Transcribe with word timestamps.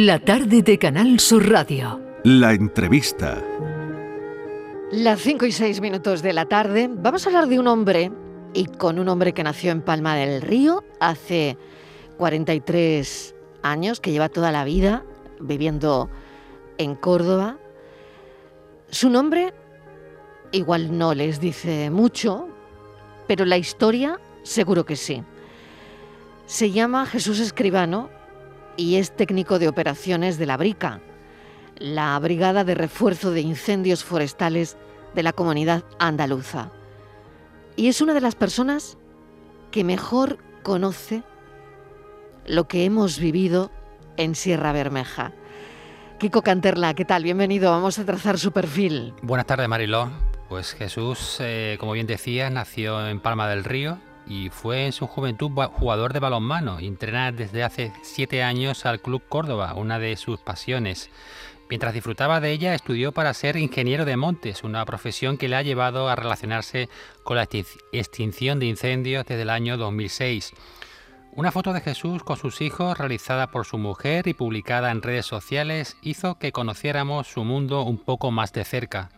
La 0.00 0.20
tarde 0.20 0.62
de 0.62 0.78
Canal 0.78 1.18
Sur 1.18 1.50
Radio. 1.50 2.00
La 2.22 2.52
entrevista. 2.52 3.42
Las 4.92 5.20
5 5.22 5.44
y 5.46 5.50
6 5.50 5.80
minutos 5.80 6.22
de 6.22 6.32
la 6.32 6.46
tarde 6.46 6.88
vamos 6.88 7.26
a 7.26 7.30
hablar 7.30 7.48
de 7.48 7.58
un 7.58 7.66
hombre 7.66 8.12
y 8.54 8.66
con 8.66 9.00
un 9.00 9.08
hombre 9.08 9.34
que 9.34 9.42
nació 9.42 9.72
en 9.72 9.82
Palma 9.82 10.14
del 10.14 10.40
Río 10.40 10.84
hace 11.00 11.58
43 12.16 13.34
años, 13.64 13.98
que 13.98 14.12
lleva 14.12 14.28
toda 14.28 14.52
la 14.52 14.62
vida 14.62 15.04
viviendo 15.40 16.08
en 16.76 16.94
Córdoba. 16.94 17.58
Su 18.90 19.10
nombre 19.10 19.52
igual 20.52 20.96
no 20.96 21.12
les 21.12 21.40
dice 21.40 21.90
mucho, 21.90 22.46
pero 23.26 23.44
la 23.44 23.58
historia 23.58 24.20
seguro 24.44 24.86
que 24.86 24.94
sí. 24.94 25.24
Se 26.46 26.70
llama 26.70 27.04
Jesús 27.04 27.40
Escribano 27.40 28.16
y 28.78 28.96
es 28.96 29.14
técnico 29.14 29.58
de 29.58 29.68
operaciones 29.68 30.38
de 30.38 30.46
la 30.46 30.56
BRICA, 30.56 31.00
la 31.76 32.18
Brigada 32.20 32.64
de 32.64 32.74
Refuerzo 32.74 33.32
de 33.32 33.40
Incendios 33.40 34.04
Forestales 34.04 34.78
de 35.14 35.22
la 35.24 35.32
Comunidad 35.32 35.84
Andaluza. 35.98 36.70
Y 37.76 37.88
es 37.88 38.00
una 38.00 38.14
de 38.14 38.20
las 38.20 38.36
personas 38.36 38.96
que 39.72 39.84
mejor 39.84 40.38
conoce 40.62 41.24
lo 42.46 42.68
que 42.68 42.84
hemos 42.84 43.18
vivido 43.18 43.70
en 44.16 44.34
Sierra 44.34 44.72
Bermeja. 44.72 45.32
Kiko 46.18 46.42
Canterla, 46.42 46.94
¿qué 46.94 47.04
tal? 47.04 47.24
Bienvenido, 47.24 47.70
vamos 47.72 47.98
a 47.98 48.04
trazar 48.04 48.38
su 48.38 48.52
perfil. 48.52 49.12
Buenas 49.22 49.46
tardes, 49.46 49.68
Mariló. 49.68 50.08
Pues 50.48 50.72
Jesús, 50.72 51.38
eh, 51.40 51.76
como 51.80 51.92
bien 51.92 52.06
decía, 52.06 52.48
nació 52.48 53.06
en 53.06 53.20
Palma 53.20 53.48
del 53.48 53.64
Río, 53.64 53.98
y 54.28 54.50
fue 54.50 54.86
en 54.86 54.92
su 54.92 55.06
juventud 55.06 55.50
jugador 55.50 56.12
de 56.12 56.20
balonmano 56.20 56.78
entrena 56.78 57.32
desde 57.32 57.64
hace 57.64 57.92
siete 58.02 58.42
años 58.42 58.86
al 58.86 59.00
Club 59.00 59.22
Córdoba, 59.28 59.74
una 59.74 59.98
de 59.98 60.16
sus 60.16 60.40
pasiones. 60.40 61.10
Mientras 61.68 61.92
disfrutaba 61.92 62.40
de 62.40 62.52
ella, 62.52 62.74
estudió 62.74 63.12
para 63.12 63.34
ser 63.34 63.56
ingeniero 63.56 64.04
de 64.04 64.16
montes, 64.16 64.64
una 64.64 64.84
profesión 64.86 65.36
que 65.36 65.48
le 65.48 65.56
ha 65.56 65.62
llevado 65.62 66.08
a 66.08 66.16
relacionarse 66.16 66.88
con 67.24 67.36
la 67.36 67.48
extinción 67.92 68.58
de 68.58 68.66
incendios 68.66 69.26
desde 69.26 69.42
el 69.42 69.50
año 69.50 69.76
2006. 69.76 70.54
Una 71.32 71.52
foto 71.52 71.72
de 71.72 71.82
Jesús 71.82 72.24
con 72.24 72.36
sus 72.36 72.62
hijos 72.62 72.96
realizada 72.96 73.50
por 73.50 73.66
su 73.66 73.76
mujer 73.78 74.26
y 74.28 74.34
publicada 74.34 74.90
en 74.90 75.02
redes 75.02 75.26
sociales 75.26 75.96
hizo 76.02 76.38
que 76.38 76.52
conociéramos 76.52 77.28
su 77.28 77.44
mundo 77.44 77.82
un 77.82 77.98
poco 77.98 78.30
más 78.30 78.52
de 78.52 78.64
cerca. 78.64 79.10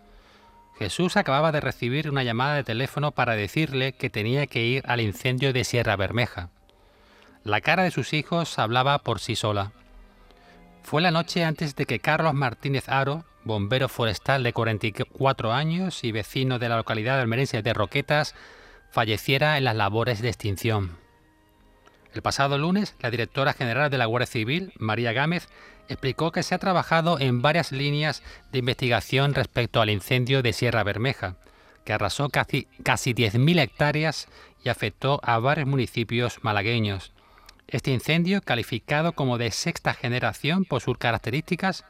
Jesús 0.81 1.19
acababa 1.19 1.53
de 1.53 1.61
recibir 1.61 2.09
una 2.09 2.23
llamada 2.23 2.55
de 2.55 2.64
teléfono 2.64 3.11
para 3.11 3.36
decirle 3.36 3.92
que 3.92 4.09
tenía 4.09 4.47
que 4.47 4.64
ir 4.64 4.83
al 4.86 5.03
incendio 5.03 5.53
de 5.53 5.64
Sierra 5.64 5.95
Bermeja. 5.95 6.48
La 7.45 7.61
cara 7.61 7.83
de 7.83 7.91
sus 7.91 8.14
hijos 8.14 8.59
hablaba 8.59 8.98
por 9.01 9.20
sí 9.20 9.36
sola. 9.36 9.73
Fue 10.83 11.03
la 11.03 11.11
noche 11.11 11.45
antes 11.45 11.77
de 11.77 11.84
que 11.84 11.98
Carlos 11.98 12.33
Martínez 12.33 12.89
Aro, 12.89 13.27
bombero 13.45 13.91
forestal 13.91 14.42
de 14.42 14.55
44 14.55 15.53
años 15.53 16.03
y 16.03 16.12
vecino 16.12 16.58
de 16.58 16.70
la 16.70 16.78
localidad 16.78 17.20
almerense 17.20 17.61
de 17.61 17.75
Roquetas, 17.75 18.34
falleciera 18.91 19.58
en 19.58 19.64
las 19.64 19.77
labores 19.77 20.23
de 20.23 20.28
extinción. 20.28 20.97
El 22.14 22.23
pasado 22.23 22.56
lunes, 22.56 22.97
la 23.01 23.11
directora 23.11 23.53
general 23.53 23.91
de 23.91 23.98
la 23.98 24.06
Guardia 24.06 24.27
Civil, 24.27 24.73
María 24.78 25.12
Gámez, 25.12 25.47
explicó 25.91 26.30
que 26.30 26.42
se 26.42 26.55
ha 26.55 26.58
trabajado 26.58 27.19
en 27.19 27.42
varias 27.42 27.72
líneas 27.72 28.22
de 28.52 28.60
investigación 28.60 29.34
respecto 29.34 29.80
al 29.80 29.91
incendio 29.91 30.41
de 30.41 30.52
Sierra 30.52 30.84
Bermeja, 30.84 31.36
que 31.84 31.92
arrasó 31.92 32.28
casi, 32.28 32.69
casi 32.84 33.12
10.000 33.12 33.60
hectáreas 33.60 34.28
y 34.62 34.68
afectó 34.68 35.20
a 35.24 35.39
varios 35.39 35.67
municipios 35.67 36.39
malagueños. 36.42 37.12
Este 37.67 37.90
incendio, 37.90 38.40
calificado 38.40 39.12
como 39.12 39.36
de 39.36 39.50
sexta 39.50 39.92
generación 39.92 40.64
por 40.64 40.80
sus 40.80 40.96
características, 40.96 41.84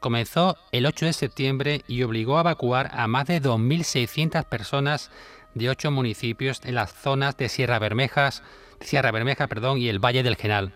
comenzó 0.00 0.56
el 0.72 0.84
8 0.84 1.06
de 1.06 1.12
septiembre 1.14 1.82
y 1.88 2.02
obligó 2.02 2.36
a 2.36 2.42
evacuar 2.42 2.90
a 2.92 3.06
más 3.06 3.26
de 3.26 3.40
2.600 3.40 4.44
personas 4.44 5.10
de 5.54 5.70
ocho 5.70 5.90
municipios 5.90 6.60
en 6.64 6.74
las 6.74 6.92
zonas 6.92 7.38
de 7.38 7.48
Sierra 7.48 7.78
Bermejas, 7.78 8.42
Sierra 8.82 9.10
Bermeja 9.10 9.46
perdón, 9.46 9.78
y 9.78 9.88
el 9.88 9.98
Valle 9.98 10.22
del 10.22 10.36
Genal. 10.36 10.74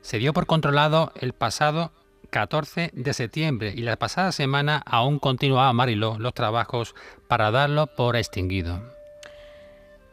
Se 0.00 0.18
dio 0.18 0.32
por 0.32 0.46
controlado 0.46 1.12
el 1.20 1.34
pasado 1.34 1.92
14 2.26 2.90
de 2.92 3.12
septiembre 3.14 3.72
y 3.74 3.82
la 3.82 3.96
pasada 3.96 4.32
semana 4.32 4.82
aún 4.86 5.18
continuaba 5.18 5.72
Mariló 5.72 6.18
los 6.18 6.34
trabajos 6.34 6.94
para 7.28 7.50
darlo 7.50 7.86
por 7.86 8.16
extinguido. 8.16 8.80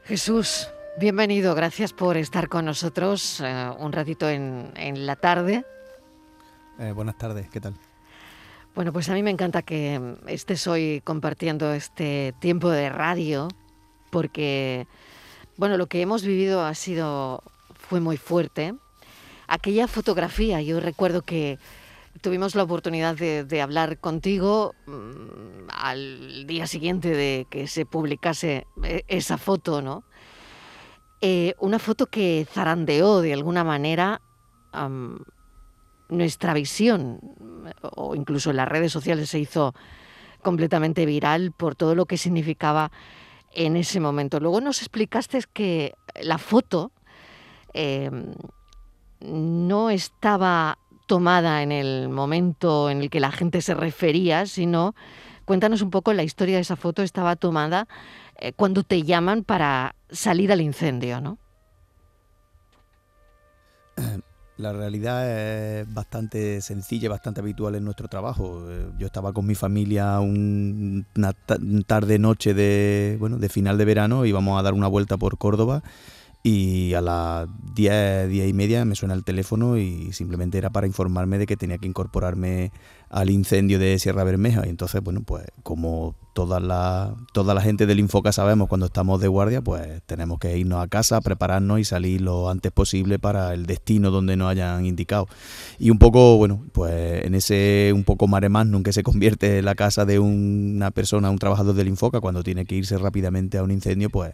Jesús, 0.06 0.70
bienvenido, 1.00 1.56
gracias 1.56 1.94
por 1.94 2.18
estar 2.18 2.50
con 2.50 2.66
nosotros 2.66 3.40
eh, 3.42 3.72
un 3.80 3.92
ratito 3.94 4.30
en, 4.30 4.74
la 5.06 5.16
tarde. 5.16 5.64
Eh, 6.80 6.92
buenas 6.92 7.18
tardes, 7.18 7.50
¿qué 7.50 7.62
tal? 7.62 7.74
Bueno, 8.76 8.92
pues 8.92 9.08
a 9.10 9.14
mí 9.14 9.24
me 9.24 9.32
encanta 9.32 9.62
que 9.62 10.16
estés 10.28 10.68
hoy 10.68 11.02
compartiendo 11.04 11.74
este 11.74 12.34
tiempo 12.40 12.70
de 12.70 12.90
radio, 12.90 13.48
porque, 14.10 14.88
bueno, 15.58 15.78
lo 15.78 15.88
que 15.88 16.02
hemos 16.02 16.24
vivido 16.24 16.66
ha 16.66 16.74
sido, 16.74 17.44
fue 17.76 18.00
muy 18.00 18.18
fuerte. 18.18 18.74
Aquella 19.48 19.88
fotografía, 19.88 20.62
yo 20.62 20.80
recuerdo 20.80 21.22
que 21.22 21.60
tuvimos 22.24 22.56
la 22.56 22.64
oportunidad 22.64 23.16
de, 23.16 23.62
hablar 23.62 24.00
contigo 24.00 24.74
mm, 24.88 25.70
al 25.70 26.48
día 26.48 26.66
siguiente 26.66 27.10
de 27.10 27.46
que 27.50 27.68
se 27.68 27.86
publicase 27.86 28.66
eh, 28.82 29.04
esa 29.10 29.38
foto, 29.38 29.82
¿no? 29.82 30.06
Eh, 31.22 31.54
una 31.60 31.80
foto 31.80 32.08
que 32.08 32.48
zarandeó 32.50 33.22
de 33.22 33.34
alguna 33.34 33.64
manera 33.64 34.22
nuestra 36.10 36.54
visión, 36.56 37.20
o 37.82 38.16
incluso 38.16 38.50
en 38.50 38.58
las 38.58 38.68
redes 38.68 38.92
sociales 38.92 39.30
se 39.30 39.38
hizo 39.38 39.76
completamente 40.42 41.06
viral 41.06 41.52
por 41.52 41.76
todo 41.76 41.94
lo 41.94 42.08
que 42.08 42.18
significaba 42.18 42.92
en 43.52 43.76
ese 43.76 44.00
momento. 44.00 44.40
Luego 44.40 44.62
nos 44.62 44.80
explicaste 44.80 45.42
que 45.54 45.94
la 46.22 46.40
foto 46.40 46.92
eh, 47.74 48.10
no 49.20 49.90
estaba 49.92 50.80
tomada 51.14 51.62
en 51.62 51.72
el 51.72 52.10
momento 52.10 52.90
en 52.90 53.04
el 53.04 53.12
que 53.12 53.20
la 53.20 53.32
gente 53.32 53.62
se 53.62 53.76
refería, 53.76 54.48
sino 54.48 54.96
cuéntanos 55.46 55.84
un 55.84 55.92
poco 55.92 56.12
la 56.12 56.24
historia 56.24 56.56
de 56.56 56.62
esa 56.62 56.76
foto. 56.76 57.04
Estaba 57.04 57.36
tomada 57.36 57.88
eh, 58.40 58.52
cuando 58.54 58.82
te 58.82 59.04
llaman 59.04 59.44
para 59.44 59.94
salir 60.10 60.52
al 60.52 60.60
incendio, 60.60 61.22
¿no? 61.22 61.38
La 64.58 64.74
realidad 64.74 65.30
es 65.30 65.94
bastante 65.94 66.62
sencilla 66.62 67.10
bastante 67.10 67.42
habitual 67.42 67.76
en 67.76 67.84
nuestro 67.84 68.08
trabajo. 68.08 68.66
Eh, 68.72 68.90
yo 68.98 69.06
estaba 69.06 69.34
con 69.34 69.46
mi 69.46 69.54
familia 69.54 70.20
una 70.20 71.34
tarde-noche 71.86 72.56
de, 72.56 73.18
bueno, 73.20 73.38
de 73.38 73.50
final 73.50 73.78
de 73.78 73.86
verano, 73.86 74.26
íbamos 74.26 74.60
a 74.60 74.64
dar 74.64 74.74
una 74.74 74.88
vuelta 74.88 75.18
por 75.18 75.38
Córdoba 75.38 75.84
y 76.44 76.94
a 76.94 77.00
las 77.02 77.48
10, 77.74 78.30
10 78.30 78.50
y 78.50 78.54
media 78.54 78.84
me 78.84 78.96
suena 78.96 79.14
el 79.14 79.24
teléfono 79.24 79.78
y 79.78 80.12
simplemente 80.12 80.58
era 80.58 80.70
para 80.70 80.86
informarme 80.86 81.38
de 81.38 81.46
que 81.46 81.56
tenía 81.56 81.78
que 81.78 81.88
incorporarme 81.88 82.74
al 83.14 83.30
incendio 83.30 83.78
de 83.78 84.00
Sierra 84.00 84.24
Bermeja. 84.24 84.64
Y 84.66 84.70
entonces, 84.70 85.02
bueno, 85.02 85.22
pues 85.24 85.46
como 85.62 86.16
toda 86.34 86.60
la, 86.60 87.16
toda 87.32 87.54
la 87.54 87.62
gente 87.62 87.86
del 87.86 88.00
Infoca 88.00 88.32
sabemos 88.32 88.68
cuando 88.68 88.88
estamos 88.88 89.22
de 89.22 89.28
guardia, 89.28 89.62
pues 89.62 90.02
tenemos 90.08 90.40
que 90.40 90.58
irnos 90.58 90.82
a 90.82 90.88
casa, 90.88 91.22
prepararnos 91.22 91.80
y 91.80 91.84
salir 91.84 92.22
lo 92.22 92.50
antes 92.50 92.72
posible 92.72 93.20
para 93.20 93.54
el 93.54 93.68
destino 93.68 94.10
donde 94.10 94.36
nos 94.36 94.50
hayan 94.50 94.84
indicado. 94.88 95.28
Y 95.78 95.92
un 95.92 96.00
poco, 96.00 96.38
bueno, 96.38 96.66
pues 96.72 97.24
en 97.24 97.36
ese 97.36 97.92
un 97.94 98.04
poco 98.04 98.28
mare 98.28 98.50
magnum 98.50 98.82
que 98.82 98.94
se 98.94 99.04
convierte 99.04 99.60
en 99.60 99.66
la 99.66 99.76
casa 99.76 100.06
de 100.06 100.18
una 100.18 100.90
persona, 100.90 101.30
un 101.30 101.38
trabajador 101.38 101.76
del 101.76 101.90
Infoca, 101.90 102.20
cuando 102.20 102.42
tiene 102.42 102.66
que 102.66 102.76
irse 102.76 102.98
rápidamente 102.98 103.60
a 103.60 103.64
un 103.64 103.70
incendio, 103.70 104.10
pues 104.10 104.34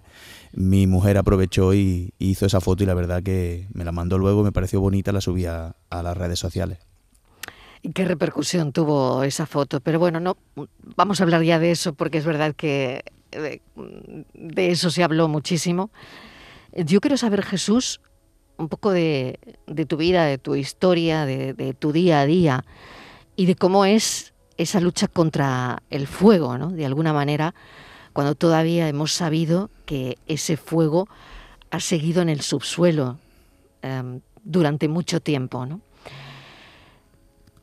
mi 0.54 0.88
mujer 0.88 1.18
aprovechó 1.18 1.74
y, 1.74 2.14
hizo 2.18 2.46
esa 2.46 2.62
foto 2.62 2.84
y 2.84 2.86
la 2.86 2.94
verdad 2.94 3.24
que 3.24 3.68
me 3.74 3.84
la 3.84 3.92
mandó 3.92 4.18
luego, 4.18 4.44
me 4.44 4.54
pareció 4.54 4.80
bonita, 4.80 5.12
la 5.12 5.20
subí 5.20 5.46
a, 5.46 5.76
las 5.92 6.18
redes 6.18 6.40
sociales. 6.40 6.89
¿Y 7.82 7.94
qué 7.94 8.06
repercusión 8.06 8.74
tuvo 8.74 9.24
esa 9.24 9.46
foto? 9.46 9.80
Pero 9.80 10.00
bueno, 10.00 10.20
no 10.20 10.38
vamos 10.96 11.20
a 11.20 11.24
hablar 11.24 11.44
ya 11.44 11.60
de 11.60 11.72
eso 11.72 11.94
porque 11.94 12.18
es 12.18 12.26
verdad 12.26 12.54
que 12.56 13.04
de, 13.32 13.62
eso 14.72 14.90
se 14.90 15.04
habló 15.04 15.28
muchísimo. 15.28 15.90
Yo 16.74 17.00
quiero 17.00 17.18
saber, 17.18 17.44
Jesús, 17.44 18.02
un 18.58 18.68
poco 18.68 18.92
de, 18.92 19.40
tu 19.88 19.98
vida, 19.98 20.26
de 20.26 20.38
tu 20.38 20.56
historia, 20.56 21.26
de, 21.26 21.76
tu 21.78 21.92
día 21.92 22.22
a 22.22 22.26
día 22.26 22.66
y 23.36 23.46
de 23.46 23.56
cómo 23.56 23.86
es 23.86 24.34
esa 24.58 24.82
lucha 24.82 25.08
contra 25.08 25.82
el 25.90 26.06
fuego, 26.06 26.58
¿no? 26.58 26.72
De 26.72 26.86
alguna 26.86 27.14
manera, 27.14 27.56
cuando 28.12 28.36
todavía 28.36 28.90
hemos 28.90 29.14
sabido 29.14 29.70
que 29.86 30.18
ese 30.28 30.58
fuego 30.58 31.08
ha 31.72 31.80
seguido 31.80 32.22
en 32.22 32.28
el 32.28 32.42
subsuelo 32.42 33.20
em, 33.82 34.20
durante 34.44 34.90
mucho 34.90 35.22
tiempo. 35.22 35.66
¿no? 35.66 35.80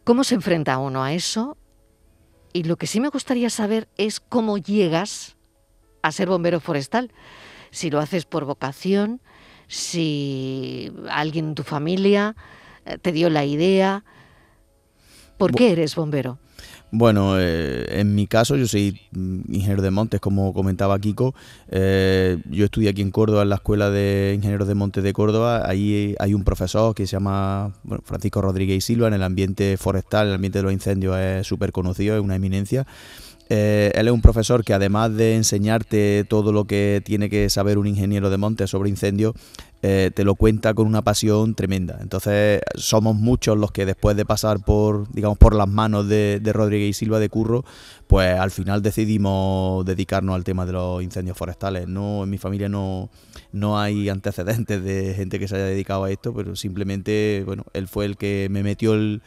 ¿Cómo 0.06 0.22
se 0.22 0.36
enfrenta 0.36 0.78
uno 0.78 1.02
a 1.02 1.12
eso? 1.14 1.56
Y 2.52 2.62
lo 2.62 2.76
que 2.76 2.86
sí 2.86 3.00
me 3.00 3.08
gustaría 3.08 3.50
saber 3.50 3.88
es 3.96 4.20
cómo 4.20 4.56
llegas 4.56 5.34
a 6.00 6.12
ser 6.12 6.28
bombero 6.28 6.60
forestal. 6.60 7.10
Si 7.72 7.90
lo 7.90 7.98
haces 7.98 8.24
por 8.24 8.44
vocación, 8.44 9.20
si 9.66 10.92
alguien 11.10 11.48
en 11.48 11.54
tu 11.56 11.64
familia 11.64 12.36
eh, 12.84 12.98
te 12.98 13.10
dio 13.10 13.30
la 13.30 13.44
idea, 13.44 14.04
¿Por 15.38 15.56
qué 15.56 15.72
eres 15.72 15.96
bombero? 15.96 16.38
Bueno, 16.98 17.38
eh, 17.38 18.00
en 18.00 18.14
mi 18.14 18.26
caso 18.26 18.56
yo 18.56 18.66
soy 18.66 18.98
ingeniero 19.12 19.82
de 19.82 19.90
montes, 19.90 20.18
como 20.18 20.54
comentaba 20.54 20.98
Kiko. 20.98 21.34
Eh, 21.68 22.38
yo 22.48 22.64
estudié 22.64 22.88
aquí 22.88 23.02
en 23.02 23.10
Córdoba, 23.10 23.42
en 23.42 23.50
la 23.50 23.56
Escuela 23.56 23.90
de 23.90 24.32
Ingenieros 24.34 24.66
de 24.66 24.74
Montes 24.74 25.04
de 25.04 25.12
Córdoba. 25.12 25.68
Ahí 25.68 26.14
hay 26.18 26.32
un 26.32 26.42
profesor 26.42 26.94
que 26.94 27.06
se 27.06 27.12
llama 27.12 27.74
Francisco 28.02 28.40
Rodríguez 28.40 28.82
Silva. 28.82 29.08
En 29.08 29.12
el 29.12 29.22
ambiente 29.24 29.76
forestal, 29.76 30.22
en 30.22 30.28
el 30.28 30.34
ambiente 30.36 30.60
de 30.60 30.62
los 30.62 30.72
incendios 30.72 31.18
es 31.18 31.46
súper 31.46 31.70
conocido, 31.70 32.16
es 32.16 32.22
una 32.22 32.36
eminencia. 32.36 32.86
Eh, 33.48 33.92
él 33.94 34.08
es 34.08 34.12
un 34.12 34.22
profesor 34.22 34.64
que 34.64 34.74
además 34.74 35.14
de 35.14 35.36
enseñarte 35.36 36.24
todo 36.24 36.52
lo 36.52 36.64
que 36.64 37.00
tiene 37.04 37.30
que 37.30 37.48
saber 37.48 37.78
un 37.78 37.86
ingeniero 37.86 38.28
de 38.28 38.38
montes 38.38 38.70
sobre 38.70 38.88
incendios, 38.88 39.34
eh, 39.82 40.10
te 40.14 40.24
lo 40.24 40.34
cuenta 40.34 40.72
con 40.74 40.86
una 40.86 41.02
pasión 41.02 41.54
tremenda. 41.54 41.98
Entonces 42.00 42.60
somos 42.76 43.14
muchos 43.14 43.58
los 43.58 43.72
que 43.72 43.84
después 43.84 44.16
de 44.16 44.24
pasar 44.24 44.64
por, 44.64 45.10
digamos, 45.12 45.36
por 45.36 45.54
las 45.54 45.68
manos 45.68 46.08
de, 46.08 46.40
Rodríguez 46.52 46.90
y 46.90 46.92
Silva 46.94 47.18
de 47.18 47.28
Curro, 47.28 47.64
pues 48.06 48.38
al 48.38 48.50
final 48.50 48.80
decidimos 48.82 49.84
dedicarnos 49.84 50.34
al 50.34 50.44
tema 50.44 50.64
de 50.64 50.72
los 50.72 51.02
incendios 51.02 51.36
forestales. 51.36 51.86
No, 51.88 52.24
en 52.24 52.30
mi 52.30 52.38
familia 52.38 52.68
no, 52.68 53.10
no 53.52 53.78
hay 53.78 54.08
antecedentes 54.08 54.82
de 54.82 55.14
gente 55.14 55.38
que 55.38 55.46
se 55.46 55.56
haya 55.56 55.66
dedicado 55.66 56.04
a 56.04 56.10
esto, 56.10 56.32
pero 56.32 56.56
simplemente, 56.56 57.42
bueno, 57.44 57.64
él 57.74 57.86
fue 57.86 58.06
el 58.06 58.16
que 58.16 58.48
me 58.50 58.62
metió 58.62 58.94
el, 58.94 59.22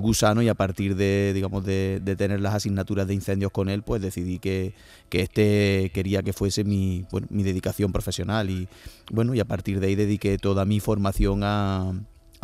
gusano 0.00 0.42
y 0.42 0.48
a 0.48 0.54
partir 0.54 0.96
de, 0.96 1.32
digamos, 1.34 1.64
de, 1.64 2.00
tener 2.18 2.40
las 2.40 2.54
asignaturas 2.54 3.06
de 3.06 3.14
incendios 3.14 3.52
con 3.52 3.68
él, 3.68 3.82
pues 3.82 4.02
decidí 4.02 4.38
que, 4.38 4.74
que 5.08 5.20
este 5.20 5.90
quería 5.94 6.22
que 6.22 6.32
fuese 6.32 6.64
mi, 6.64 7.04
mi 7.30 7.42
dedicación 7.42 7.92
profesional 7.92 8.50
y, 8.50 8.68
bueno, 9.12 9.34
y 9.34 9.40
a 9.40 9.44
partir 9.44 9.78
de 9.78 9.88
ahí 9.88 9.94
dediqué 9.94 10.38
toda 10.38 10.64
mi 10.64 10.80
formación 10.80 11.42
a, 11.44 11.92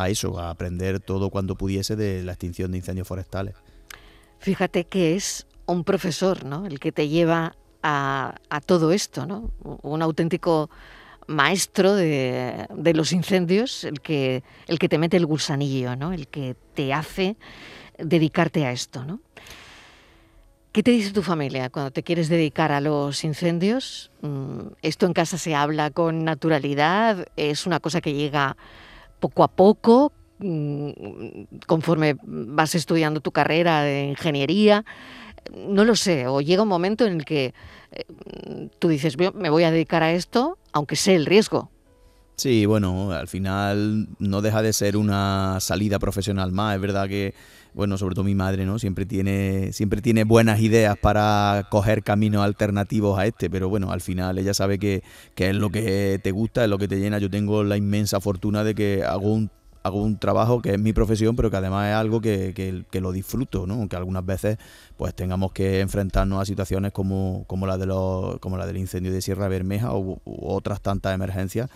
eso, 0.07 0.39
a 0.39 0.51
aprender 0.51 0.99
todo 0.99 1.31
cuando 1.31 1.55
pudiese 1.55 1.95
de 1.95 2.23
la 2.23 2.33
extinción 2.33 2.71
de 2.71 2.77
incendios 2.77 3.07
forestales. 3.07 3.55
Fíjate 4.37 4.85
que 4.85 5.15
es 5.15 5.47
un 5.65 5.83
profesor, 5.83 6.45
¿no? 6.45 6.67
El 6.67 6.79
que 6.79 6.91
te 6.91 7.09
lleva 7.09 7.55
a, 7.81 8.35
todo 8.67 8.91
esto, 8.91 9.25
¿no? 9.25 9.51
Un 9.81 10.03
auténtico 10.03 10.69
maestro 11.25 11.95
de, 11.95 12.67
los 12.93 13.13
incendios, 13.13 13.83
el 13.83 13.99
que, 13.99 14.43
el 14.67 14.77
que 14.77 14.87
te 14.87 14.99
mete 14.99 15.17
el 15.17 15.25
gusanillo, 15.25 15.95
¿no? 15.95 16.13
El 16.13 16.27
que 16.27 16.55
te 16.75 16.93
hace 16.93 17.35
dedicarte 17.97 18.67
a 18.67 18.71
esto, 18.71 19.05
¿no? 19.05 19.21
¿Qué 20.71 20.83
te 20.83 20.91
dice 20.91 21.11
tu 21.11 21.23
familia 21.23 21.71
cuando 21.71 21.89
te 21.89 22.03
quieres 22.03 22.29
dedicar 22.29 22.71
a 22.71 22.79
los 22.79 23.23
incendios? 23.23 24.11
Mm, 24.21 24.73
¿Esto 24.83 25.07
en 25.07 25.13
casa 25.13 25.39
se 25.39 25.55
habla 25.55 25.89
con 25.89 26.23
naturalidad? 26.23 27.25
¿Es 27.35 27.65
una 27.65 27.79
cosa 27.79 28.01
que 28.01 28.13
llega 28.13 28.55
poco 29.19 29.43
a 29.43 29.47
poco 29.47 30.11
mm, 30.37 30.89
conforme 31.65 32.17
vas 32.21 32.75
estudiando 32.75 33.19
tu 33.19 33.31
carrera 33.31 33.81
de 33.81 34.09
ingeniería? 34.09 34.85
No 35.55 35.85
lo 35.85 35.95
sé, 35.95 36.27
o 36.27 36.39
llega 36.39 36.61
un 36.61 36.69
momento 36.69 37.07
en 37.07 37.13
el 37.13 37.25
que 37.25 37.55
eh, 37.91 38.69
tú 38.77 38.89
dices, 38.89 39.17
me 39.17 39.49
voy 39.49 39.63
a 39.63 39.71
dedicar 39.71 40.03
a 40.03 40.11
esto, 40.11 40.59
aunque 40.71 40.95
sé 40.95 41.15
el 41.15 41.25
riesgo. 41.25 41.71
Sí, 42.39 42.65
bueno, 42.65 43.11
al 43.11 43.27
final 43.27 44.07
no 44.17 44.41
deja 44.41 44.61
de 44.61 44.71
ser 44.71 44.95
una 44.95 45.57
salida 45.59 45.99
profesional 45.99 46.53
más. 46.53 46.75
Es 46.75 46.81
verdad 46.81 47.09
que 47.09 47.33
bueno, 47.73 47.97
sobre 47.97 48.15
todo 48.15 48.23
mi 48.23 48.35
madre, 48.35 48.65
¿no? 48.65 48.79
Siempre 48.79 49.05
tiene, 49.05 49.71
siempre 49.73 50.01
tiene 50.01 50.23
buenas 50.23 50.59
ideas 50.59 50.97
para 50.97 51.67
coger 51.69 52.03
caminos 52.03 52.43
alternativos 52.43 53.17
a 53.19 53.25
este, 53.25 53.49
pero 53.49 53.69
bueno, 53.69 53.91
al 53.91 54.01
final 54.01 54.37
ella 54.37 54.53
sabe 54.53 54.79
que, 54.79 55.03
es 55.35 55.55
lo 55.55 55.69
que 55.69 56.19
te 56.21 56.31
gusta, 56.31 56.63
es 56.63 56.69
lo 56.69 56.77
que 56.77 56.87
te 56.87 56.99
llena. 56.99 57.19
Yo 57.19 57.29
tengo 57.29 57.63
la 57.63 57.77
inmensa 57.77 58.19
fortuna 58.19 58.63
de 58.63 58.75
que 58.75 59.03
hago 59.03 59.31
un 59.33 59.49
hago 59.81 60.03
un 60.03 60.19
trabajo 60.19 60.61
que 60.61 60.73
es 60.73 60.79
mi 60.79 60.91
profesión, 60.91 61.37
pero 61.37 61.49
que 61.49 61.55
además 61.55 61.87
es 61.87 61.95
algo 61.95 62.19
que, 62.19 62.53
que, 62.53 63.01
lo 63.01 63.13
disfruto, 63.13 63.65
¿no? 63.65 63.75
Aunque 63.75 63.95
algunas 63.95 64.25
veces 64.25 64.57
pues 64.97 65.15
tengamos 65.15 65.53
que 65.53 65.79
enfrentarnos 65.79 66.41
a 66.41 66.45
situaciones 66.45 66.91
como, 66.91 67.45
como 67.47 67.65
la 67.65 67.77
de 67.77 67.85
los, 67.85 68.39
como 68.39 68.57
la 68.57 68.67
del 68.67 68.75
incendio 68.75 69.13
de 69.13 69.21
Sierra 69.21 69.47
Bermeja 69.47 69.93
o 69.93 69.99
u 69.99 70.19
otras 70.25 70.81
tantas 70.81 71.15
emergencias. 71.15 71.69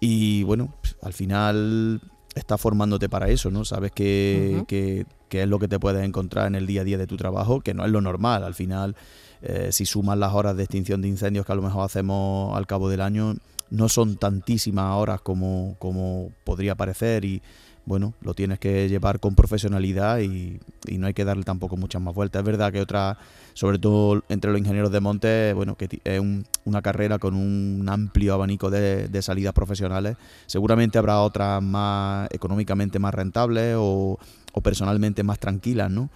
Y 0.00 0.42
bueno, 0.42 0.74
al 1.02 1.12
final 1.12 2.00
estás 2.36 2.60
formándote 2.60 3.08
para 3.08 3.28
eso, 3.28 3.50
¿no? 3.50 3.64
Sabes 3.64 3.90
que, 3.90 5.06
es 5.30 5.48
lo 5.48 5.58
que 5.58 5.68
te 5.68 5.80
puedes 5.80 6.04
encontrar 6.04 6.46
en 6.46 6.54
el 6.54 6.66
día 6.66 6.82
a 6.82 6.84
día 6.84 6.98
de 6.98 7.06
tu 7.06 7.16
trabajo, 7.16 7.60
que 7.60 7.74
no 7.74 7.84
es 7.84 7.90
lo 7.90 8.00
normal. 8.00 8.44
Al 8.44 8.54
final, 8.54 8.94
eh, 9.42 9.70
si 9.72 9.86
sumas 9.86 10.18
las 10.18 10.34
horas 10.34 10.56
de 10.56 10.62
extinción 10.62 11.02
de 11.02 11.08
incendios 11.08 11.46
que 11.46 11.52
a 11.52 11.56
lo 11.56 11.62
mejor 11.62 11.84
hacemos 11.84 12.56
al 12.56 12.66
cabo 12.66 12.88
del 12.88 13.00
año, 13.00 13.34
no 13.70 13.88
son 13.88 14.16
tantísimas 14.16 14.94
horas 14.94 15.20
como, 15.22 15.76
como 15.78 16.30
podría 16.44 16.76
parecer 16.76 17.24
y 17.24 17.42
bueno, 17.86 18.14
lo 18.20 18.34
tienes 18.34 18.58
que 18.58 18.88
llevar 18.88 19.20
con 19.20 19.36
profesionalidad 19.36 20.18
y, 20.18 20.58
no 20.98 21.06
hay 21.06 21.14
que 21.14 21.24
darle 21.24 21.44
tampoco 21.44 21.76
muchas 21.76 22.02
más 22.02 22.14
vueltas. 22.14 22.40
Es 22.40 22.46
verdad 22.46 22.72
que 22.72 22.80
otra, 22.80 23.16
sobre 23.54 23.78
todo 23.78 24.24
entre 24.28 24.50
los 24.50 24.58
ingenieros 24.60 24.90
de 24.90 25.00
monte, 25.00 25.52
bueno, 25.52 25.76
que 25.76 26.00
es 26.04 26.20
una 26.64 26.82
carrera 26.82 27.18
con 27.18 27.34
un 27.34 27.88
amplio 27.88 28.34
abanico 28.34 28.70
de, 28.70 29.22
salidas 29.22 29.54
profesionales. 29.54 30.16
Seguramente 30.46 30.98
habrá 30.98 31.20
otras 31.20 31.62
más 31.62 32.28
económicamente 32.32 32.98
más 32.98 33.14
rentables 33.14 33.76
o, 33.78 34.18
personalmente 34.62 35.22
más 35.22 35.38
tranquilas, 35.38 35.90
¿no? 35.90 36.10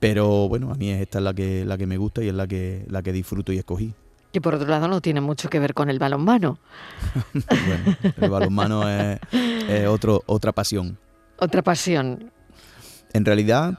Pero 0.00 0.48
bueno, 0.48 0.72
a 0.72 0.74
mí 0.74 0.90
esta 0.90 1.18
es 1.18 1.24
la 1.24 1.34
que, 1.34 1.64
la 1.64 1.78
que 1.78 1.86
me 1.86 1.98
gusta 1.98 2.24
y 2.24 2.28
es 2.28 2.34
la 2.34 2.48
que, 2.48 2.84
la 2.88 3.02
que 3.02 3.12
disfruto 3.12 3.52
y 3.52 3.58
escogí. 3.58 3.94
Que 4.32 4.40
por 4.40 4.54
otro 4.54 4.66
lado 4.66 4.88
no 4.88 5.00
tiene 5.00 5.20
mucho 5.20 5.48
que 5.50 5.60
ver 5.60 5.74
con 5.74 5.90
el 5.90 6.00
balonmano. 6.00 6.58
bueno, 7.34 8.14
el 8.16 8.30
balonmano 8.30 8.88
es, 8.88 9.20
es 9.30 9.86
otro, 9.86 10.22
otra 10.26 10.52
pasión. 10.52 10.98
Otra 11.38 11.62
pasión. 11.62 12.30
En 13.12 13.24
realidad, 13.24 13.78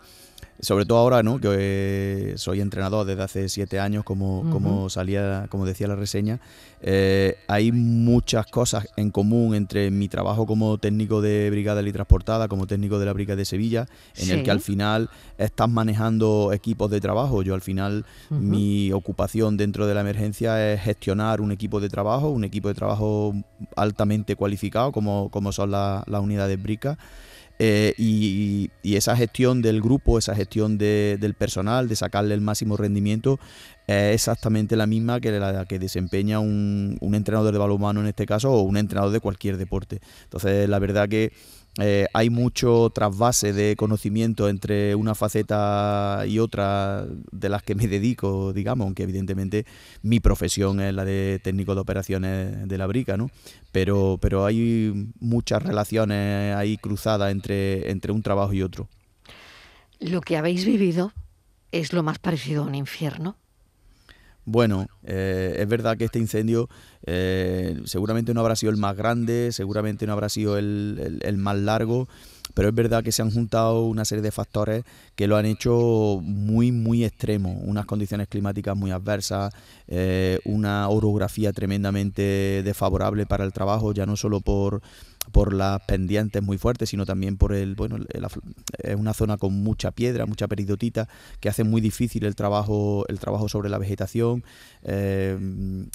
sobre 0.63 0.85
todo 0.85 0.97
ahora, 1.00 1.23
¿no? 1.23 1.39
Que 1.39 2.33
soy 2.38 2.61
entrenador 2.61 3.05
desde 3.05 3.23
hace 3.23 3.50
siete 3.50 3.79
años, 3.79 4.03
como, 4.03 4.50
como 4.50 4.89
salía, 4.89 5.47
como 5.50 5.65
decía 5.65 5.88
la 5.88 5.95
reseña, 5.95 6.39
eh, 6.81 7.38
hay 7.47 7.71
muchas 7.71 8.45
cosas 8.47 8.88
en 8.95 9.11
común 9.11 9.55
entre 9.55 9.91
mi 9.91 10.07
trabajo 10.07 10.45
como 10.45 10.77
técnico 10.77 11.21
de 11.21 11.50
brigada 11.50 11.81
y 11.81 11.91
transportada, 11.91 12.47
como 12.47 12.67
técnico 12.67 12.97
de 13.00 13.05
la 13.05 13.13
brigada 13.13 13.38
de 13.38 13.45
Sevilla, 13.45 13.88
en 14.15 14.31
el 14.31 14.44
que 14.44 14.51
al 14.51 14.61
final 14.61 15.09
estás 15.38 15.69
manejando 15.69 16.51
equipos 16.53 16.89
de 16.89 17.01
trabajo. 17.01 17.41
Yo 17.41 17.55
al 17.55 17.61
final 17.61 18.05
mi 18.29 18.93
ocupación 18.93 19.57
dentro 19.57 19.86
de 19.86 19.95
la 19.95 20.01
emergencia 20.01 20.74
es 20.74 20.81
gestionar 20.81 21.41
un 21.41 21.51
equipo 21.51 21.81
de 21.81 21.89
trabajo, 21.89 22.29
un 22.29 22.43
equipo 22.43 22.69
de 22.69 22.75
trabajo 22.75 23.33
altamente 23.75 24.36
cualificado, 24.36 24.91
como, 24.91 25.29
como 25.29 25.51
son 25.51 25.72
las 25.72 26.07
unidades 26.07 26.62
bricas. 26.62 26.98
Eh, 27.65 27.93
y, 27.98 28.72
esa 28.84 29.15
gestión 29.15 29.62
del 29.62 29.82
grupo, 29.82 30.20
esa 30.20 30.36
gestión 30.36 30.77
del 30.77 31.34
personal, 31.34 31.88
de 31.88 31.96
sacarle 31.96 32.34
el 32.34 32.41
máximo 32.41 32.75
rendimiento, 32.75 33.39
es 33.87 34.15
exactamente 34.15 34.75
la 34.75 34.87
misma 34.87 35.19
que 35.19 35.31
la 35.31 35.65
que 35.65 35.79
desempeña 35.79 36.39
un, 36.39 36.97
entrenador 37.01 37.51
de 37.51 37.59
balonmano 37.59 38.01
en 38.01 38.07
este 38.07 38.25
caso 38.25 38.51
o 38.51 38.61
un 38.61 38.77
entrenador 38.77 39.11
de 39.11 39.19
cualquier 39.19 39.57
deporte. 39.57 39.99
Entonces, 40.23 40.67
la 40.69 40.79
verdad 40.79 41.09
que 41.09 41.31
eh, 41.79 42.05
hay 42.13 42.29
mucho 42.29 42.91
trasvase 42.93 43.51
de 43.51 43.75
conocimiento 43.75 44.47
entre 44.47 44.93
una 44.93 45.15
faceta 45.15 46.23
y 46.27 46.37
otra 46.37 47.07
de 47.31 47.49
las 47.49 47.63
que 47.63 47.73
me 47.73 47.87
dedico, 47.87 48.53
digamos, 48.53 48.85
aunque 48.85 49.03
evidentemente 49.03 49.65
mi 50.03 50.19
profesión 50.19 50.79
es 50.79 50.93
la 50.93 51.03
de 51.03 51.39
técnico 51.43 51.73
de 51.73 51.81
operaciones 51.81 52.67
de 52.67 52.77
la 52.77 52.85
brica, 52.85 53.17
¿no? 53.17 53.31
Pero, 53.71 54.19
pero 54.21 54.45
hay 54.45 55.11
muchas 55.19 55.63
relaciones 55.63 56.55
ahí 56.55 56.77
cruzadas 56.77 57.31
entre, 57.31 57.89
entre 57.89 58.11
un 58.11 58.21
trabajo 58.21 58.53
y 58.53 58.61
otro. 58.61 58.87
Lo 59.99 60.21
que 60.21 60.37
habéis 60.37 60.65
vivido 60.65 61.11
es 61.71 61.91
lo 61.91 62.03
más 62.03 62.19
parecido 62.19 62.63
a 62.63 62.67
un 62.67 62.75
infierno. 62.75 63.35
Bueno, 64.45 64.88
eh, 65.03 65.55
es 65.59 65.67
verdad 65.67 65.97
que 65.97 66.05
este 66.05 66.19
incendio 66.19 66.69
eh, 67.05 67.81
seguramente 67.85 68.33
no 68.33 68.41
habrá 68.41 68.57
sido 68.57 68.71
el 68.71 68.77
más 68.77 68.95
grande, 68.97 69.51
seguramente 69.53 70.05
no 70.05 70.13
habrá 70.13 70.27
sido 70.27 70.57
el, 70.57 71.35
más 71.38 71.57
largo, 71.57 72.09
pero 72.53 72.67
es 72.67 72.75
verdad 72.75 73.03
que 73.03 73.13
se 73.13 73.21
han 73.21 73.31
juntado 73.31 73.85
una 73.85 74.03
serie 74.03 74.21
de 74.21 74.31
factores 74.31 74.83
que 75.15 75.27
lo 75.27 75.38
han 75.38 75.45
hecho 75.45 76.19
muy, 76.21 76.73
muy 76.73 77.05
extremo. 77.05 77.53
Unas 77.63 77.85
condiciones 77.85 78.27
climáticas 78.27 78.75
muy 78.75 78.91
adversas, 78.91 79.53
eh, 79.88 80.39
una 80.43 80.89
orografía 80.89 81.53
tremendamente 81.53 82.63
desfavorable 82.65 83.25
para 83.25 83.45
el 83.45 83.53
trabajo, 83.53 83.93
ya 83.93 84.05
no 84.05 84.17
solo 84.17 84.41
por 84.41 84.81
por 85.32 85.53
las 85.53 85.82
pendientes 85.84 86.42
muy 86.44 86.58
fuertes, 86.58 86.89
sino 86.89 87.06
también 87.06 87.38
por 87.38 87.53
el, 87.53 87.75
bueno, 87.75 87.98
es 88.77 88.96
una 88.96 89.13
zona 89.13 89.38
con 89.38 89.53
mucha 89.53 89.92
piedra, 89.92 90.25
mucha 90.25 90.48
peridotita, 90.48 91.08
que 91.39 91.50
hace 91.50 91.63
muy 91.63 91.82
difícil 91.82 92.25
el 92.25 92.36
trabajo, 92.36 93.06
el 93.08 93.20
trabajo 93.20 93.50
sobre 93.50 93.70
la 93.70 93.77
vegetación, 93.77 94.44
eh, 94.84 95.38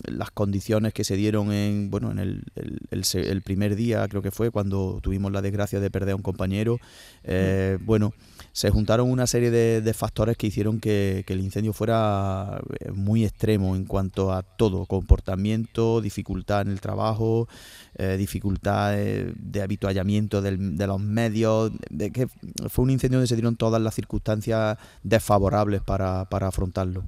las 0.04 0.30
condiciones 0.30 0.92
que 0.92 1.04
se 1.04 1.16
dieron 1.16 1.52
en, 1.52 1.90
bueno, 1.90 2.10
en 2.10 2.18
el, 2.18 2.44
el, 2.90 3.42
primer 3.42 3.76
día, 3.76 4.06
creo 4.08 4.22
que 4.22 4.30
fue, 4.30 4.50
cuando 4.50 5.00
tuvimos 5.02 5.32
la 5.32 5.42
desgracia 5.42 5.80
de 5.80 5.90
perder 5.90 6.12
a 6.12 6.16
un 6.16 6.22
compañero, 6.22 6.78
eh, 7.24 7.78
bueno, 7.82 8.12
se 8.58 8.70
juntaron 8.70 9.08
una 9.08 9.28
serie 9.28 9.52
de, 9.52 9.94
factores 9.94 10.36
que 10.36 10.48
hicieron 10.48 10.80
que, 10.80 11.24
el 11.28 11.40
incendio 11.40 11.72
fuera 11.72 12.60
eh, 12.80 12.90
muy 12.90 13.24
extremo 13.24 13.76
en 13.76 13.84
cuanto 13.84 14.32
a 14.32 14.42
todo, 14.42 14.84
comportamiento, 14.86 16.00
dificultad 16.00 16.62
en 16.62 16.72
el 16.72 16.80
trabajo, 16.80 17.46
eh, 17.94 18.16
dificultad 18.18 18.96
de, 18.96 19.62
habituallamiento 19.62 20.42
de 20.42 20.86
los 20.88 21.00
medios, 21.00 21.70
de 21.88 22.10
que 22.10 22.26
fue 22.68 22.82
un 22.82 22.90
incendio 22.90 23.18
donde 23.18 23.28
se 23.28 23.36
dieron 23.36 23.54
todas 23.54 23.80
las 23.80 23.94
circunstancias 23.94 24.76
desfavorables 25.04 25.80
para, 25.80 26.24
para 26.24 26.48
afrontarlo. 26.48 27.04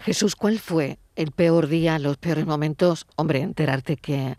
Jesús, 0.00 0.34
¿cuál 0.36 0.58
fue 0.58 0.98
el 1.16 1.32
peor 1.32 1.68
día, 1.68 1.98
los 1.98 2.16
peores 2.16 2.46
momentos? 2.46 3.06
Hombre, 3.16 3.42
enterarte 3.42 3.98
que 3.98 4.38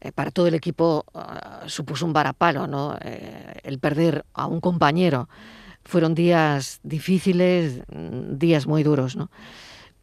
eh, 0.00 0.12
para 0.12 0.30
todo 0.30 0.46
el 0.46 0.54
equipo 0.54 1.04
ah, 1.14 1.64
supuso 1.66 2.06
un 2.06 2.12
varapalo, 2.12 2.66
¿no? 2.66 2.96
Eh, 3.02 3.60
el 3.64 3.78
perder 3.78 4.24
a 4.32 4.46
un 4.46 4.60
compañero. 4.60 5.28
Fueron 5.84 6.14
días 6.14 6.80
difíciles, 6.82 7.82
mm, 7.92 8.38
días 8.38 8.66
muy 8.66 8.82
duros, 8.82 9.16
¿no? 9.16 9.30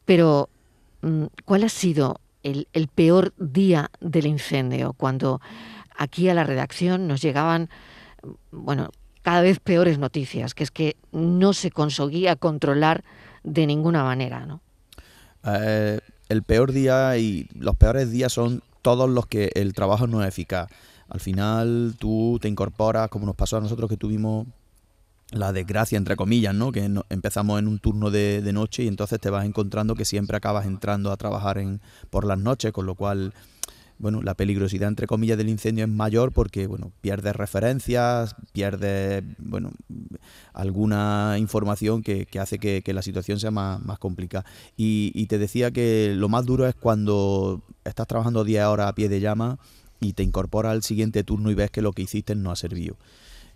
Pero, 0.04 0.50
mm, 1.02 1.24
¿cuál 1.44 1.64
ha 1.64 1.68
sido 1.68 2.20
el, 2.42 2.66
peor 2.94 3.34
día 3.38 3.90
del 4.00 4.26
incendio? 4.26 4.92
Cuando 4.92 5.40
aquí 5.96 6.28
a 6.28 6.34
la 6.34 6.44
redacción 6.44 7.08
nos 7.08 7.20
llegaban, 7.20 7.68
mm, 8.22 8.28
bueno, 8.64 8.90
cada 9.22 9.40
vez 9.40 9.58
peores 9.58 9.98
noticias, 9.98 10.54
que 10.54 10.62
es 10.62 10.70
que 10.70 10.96
no 11.10 11.52
se 11.52 11.72
conseguía 11.72 12.36
controlar 12.36 13.02
de 13.42 13.66
ninguna 13.66 14.04
manera, 14.04 14.46
¿no? 14.46 14.60
Eh, 15.44 16.00
el 16.28 16.42
peor 16.44 16.72
día 16.72 17.16
y 17.18 17.48
los 17.54 17.76
peores 17.76 18.12
días 18.12 18.32
son 18.32 18.62
todos 18.88 19.10
los 19.10 19.26
que 19.26 19.50
el 19.54 19.74
trabajo 19.74 20.06
no 20.06 20.22
es 20.22 20.28
eficaz. 20.28 20.70
Al 21.10 21.20
final 21.20 21.94
tú 21.98 22.38
te 22.40 22.48
incorporas, 22.48 23.10
como 23.10 23.26
nos 23.26 23.36
pasó 23.36 23.58
a 23.58 23.60
nosotros 23.60 23.86
que 23.90 23.98
tuvimos 23.98 24.46
la 25.30 25.52
desgracia, 25.52 25.98
entre 25.98 26.16
comillas, 26.16 26.54
¿no? 26.54 26.72
Que 26.72 26.90
empezamos 27.10 27.58
en 27.58 27.68
un 27.68 27.80
turno 27.80 28.10
de, 28.10 28.40
de, 28.40 28.52
noche 28.54 28.84
y 28.84 28.88
entonces 28.88 29.20
te 29.20 29.28
vas 29.28 29.44
encontrando 29.44 29.94
que 29.94 30.06
siempre 30.06 30.38
acabas 30.38 30.64
entrando 30.64 31.12
a 31.12 31.18
trabajar 31.18 31.58
en, 31.58 31.82
por 32.08 32.24
las 32.24 32.38
noches, 32.38 32.72
con 32.72 32.86
lo 32.86 32.94
cual 32.94 33.34
bueno, 33.98 34.22
la 34.22 34.34
peligrosidad 34.34 34.88
entre 34.88 35.06
comillas 35.06 35.38
del 35.38 35.48
incendio 35.48 35.84
es 35.84 35.90
mayor 35.90 36.32
porque 36.32 36.66
bueno, 36.66 36.92
pierdes 37.00 37.34
referencias, 37.34 38.36
pierdes 38.52 39.24
bueno, 39.38 39.72
alguna 40.52 41.36
información 41.38 42.02
que, 42.02 42.26
hace 42.40 42.58
que, 42.58 42.92
la 42.92 43.02
situación 43.02 43.40
sea 43.40 43.50
más, 43.50 43.98
complicada. 43.98 44.44
Y, 44.76 45.26
te 45.26 45.38
decía 45.38 45.70
que 45.70 46.14
lo 46.16 46.28
más 46.28 46.46
duro 46.46 46.66
es 46.66 46.74
cuando 46.74 47.62
estás 47.84 48.06
trabajando 48.06 48.44
10 48.44 48.64
horas 48.64 48.88
a 48.88 48.94
pie 48.94 49.08
de 49.08 49.20
llama 49.20 49.58
y 50.00 50.14
te 50.14 50.22
incorporas 50.22 50.72
al 50.72 50.82
siguiente 50.82 51.24
turno 51.24 51.50
y 51.50 51.54
ves 51.54 51.70
que 51.70 51.82
lo 51.82 51.92
que 51.92 52.02
hiciste 52.02 52.34
no 52.34 52.50
ha 52.50 52.56
servido. 52.56 52.96